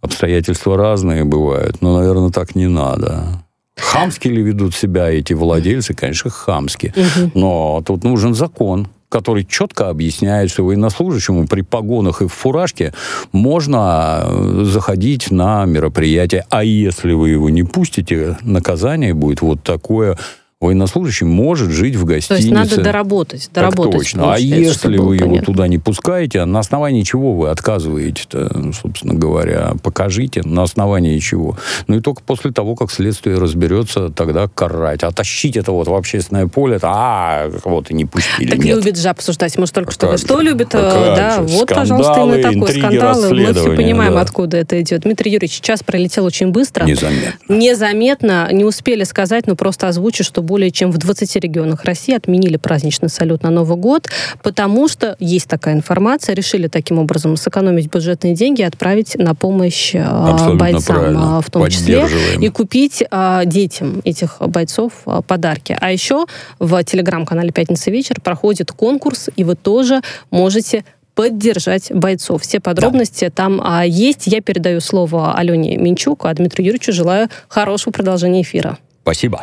[0.00, 3.42] Обстоятельства разные бывают, но, наверное, так не надо.
[3.76, 5.94] Хамски ли ведут себя эти владельцы?
[5.94, 6.94] Конечно, хамски.
[7.34, 12.92] Но тут нужен закон, который четко объясняет, что военнослужащему при погонах и в фуражке
[13.32, 16.44] можно э, заходить на мероприятие.
[16.50, 20.18] А если вы его не пустите, наказание будет вот такое.
[20.60, 22.42] Военнослужащий может жить в То гостинице.
[22.42, 23.42] есть надо доработать.
[23.52, 24.34] Так доработать точно.
[24.34, 25.46] А если чтобы было вы его понятно.
[25.46, 29.74] туда не пускаете, на основании чего вы отказываете-то, собственно говоря?
[29.84, 31.56] Покажите, на основании чего.
[31.86, 35.04] Ну и только после того, как следствие разберется, тогда карать.
[35.04, 38.50] А тащить это вот в общественное поле, а, кого-то не пустили.
[38.50, 38.78] Так Нет.
[38.78, 39.56] любит же обсуждать.
[39.58, 40.08] Мы же только что...
[40.08, 40.74] как Что же, любит?
[40.74, 41.54] а э, как Да, же.
[41.56, 43.22] вот, пожалуйста, Скандалы, именно такой интриги, скандал.
[43.30, 44.20] Мы все понимаем, да.
[44.22, 45.02] откуда это идет.
[45.02, 46.84] Дмитрий Юрьевич, час пролетел очень быстро.
[46.84, 47.32] Незаметно.
[47.48, 52.56] Незаметно, не успели сказать, но просто озвучу, что более чем в 20 регионах России отменили
[52.56, 54.08] праздничный салют на Новый год,
[54.42, 59.94] потому что есть такая информация, решили таким образом сэкономить бюджетные деньги и отправить на помощь
[59.94, 61.38] э, Абсолютно бойцам правильно.
[61.38, 62.06] э, в том числе
[62.40, 65.76] и купить э, детям этих бойцов э, подарки.
[65.78, 66.26] А еще
[66.58, 70.84] в телеграм-канале «Пятница вечер» проходит конкурс, и вы тоже можете
[71.14, 72.42] поддержать бойцов.
[72.42, 74.28] Все подробности там а, есть.
[74.28, 78.78] Я передаю слово Алене Минчук, а Дмитрию Юрьевичу желаю хорошего продолжения эфира.
[79.02, 79.42] Спасибо.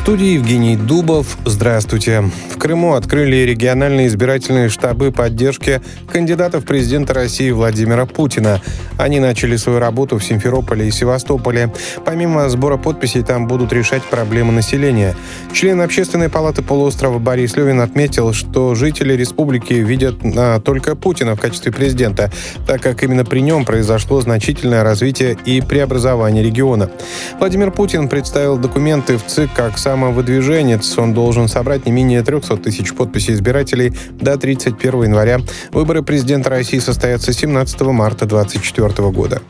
[0.00, 1.36] Студии Евгений Дубов.
[1.44, 2.24] Здравствуйте.
[2.50, 8.62] В Крыму открыли региональные избирательные штабы поддержки кандидатов президента России Владимира Путина.
[8.96, 11.70] Они начали свою работу в Симферополе и Севастополе.
[12.06, 15.14] Помимо сбора подписей, там будут решать проблемы населения.
[15.52, 21.40] Член Общественной палаты полуострова Борис Левин отметил, что жители республики видят а, только Путина в
[21.40, 22.32] качестве президента,
[22.66, 26.90] так как именно при нем произошло значительное развитие и преобразование региона.
[27.38, 30.98] Владимир Путин представил документы в ЦИК как самовыдвиженец.
[30.98, 35.40] Он должен собрать не менее 300 тысяч подписей избирателей до 31 января.
[35.72, 39.42] Выборы президента России состоятся 17 марта 2024 года.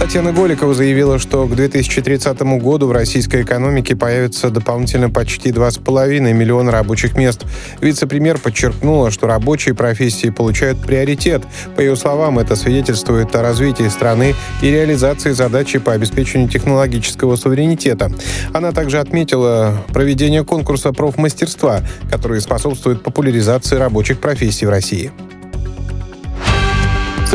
[0.00, 6.72] Татьяна Голикова заявила, что к 2030 году в российской экономике появится дополнительно почти 2,5 миллиона
[6.72, 7.44] рабочих мест.
[7.80, 11.42] Вице-премьер подчеркнула, что рабочие профессии получают приоритет.
[11.76, 18.10] По ее словам, это свидетельствует о развитии страны и реализации задачи по обеспечению технологического суверенитета.
[18.52, 25.12] Она также отметила проведение конкурса профмастерства, который способствует популяризации рабочих профессий в России.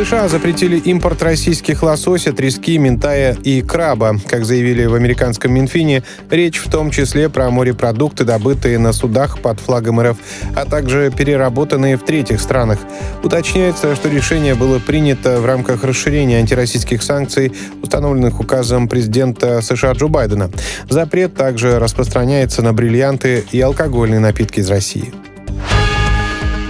[0.06, 4.18] США запретили импорт российских лосося, трески, ментая и краба.
[4.30, 9.60] Как заявили в американском Минфине, речь в том числе про морепродукты, добытые на судах под
[9.60, 10.16] флагом РФ,
[10.56, 12.80] а также переработанные в третьих странах.
[13.26, 17.52] Уточняется, что решение было принято в рамках расширения антироссийских санкций,
[17.84, 20.50] установленных указом президента США Джо Байдена.
[20.90, 25.12] Запрет также распространяется на бриллианты и алкогольные напитки из России.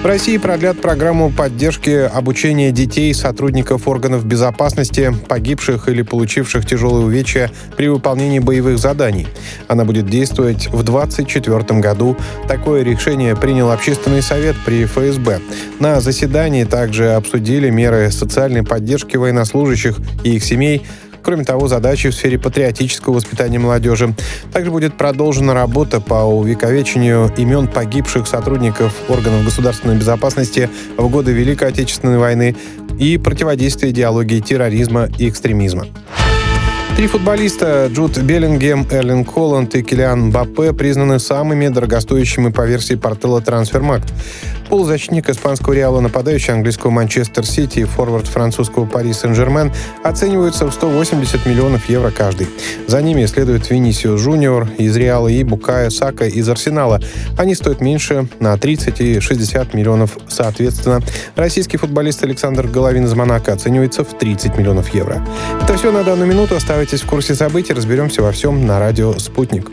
[0.01, 7.51] В России продлят программу поддержки обучения детей сотрудников органов безопасности, погибших или получивших тяжелые увечья
[7.75, 9.27] при выполнении боевых заданий.
[9.67, 12.15] Она будет действовать в 2024 году.
[12.47, 15.41] Такое решение принял Общественный совет при ФСБ.
[15.81, 20.81] На заседании также обсудили меры социальной поддержки военнослужащих и их семей,
[21.29, 24.15] Кроме того, задачи в сфере патриотического воспитания молодежи.
[24.51, 31.69] Также будет продолжена работа по увековечению имен погибших сотрудников органов государственной безопасности в годы Великой
[31.69, 32.55] Отечественной войны
[32.97, 35.85] и противодействия идеологии терроризма и экстремизма.
[36.97, 43.39] Три футболиста Джуд Беллингем, Эрлин Холланд и Килиан Баппе признаны самыми дорогостоящими по версии портала
[43.39, 44.11] Трансфермакт.
[44.69, 49.71] Полузащитник испанского Реала, нападающий английского Манчестер Сити и форвард французского Пари Сен-Жермен
[50.03, 52.47] оцениваются в 180 миллионов евро каждый.
[52.87, 57.01] За ними следует Винисиус Жуниор из Реала и Букая Сака из Арсенала.
[57.37, 61.01] Они стоят меньше на 30 и 60 миллионов соответственно.
[61.35, 65.25] Российский футболист Александр Головин из Монако оценивается в 30 миллионов евро.
[65.61, 66.55] Это все на данную минуту.
[66.55, 67.73] Оставайтесь в курсе событий.
[67.73, 69.71] Разберемся во всем на радио «Спутник».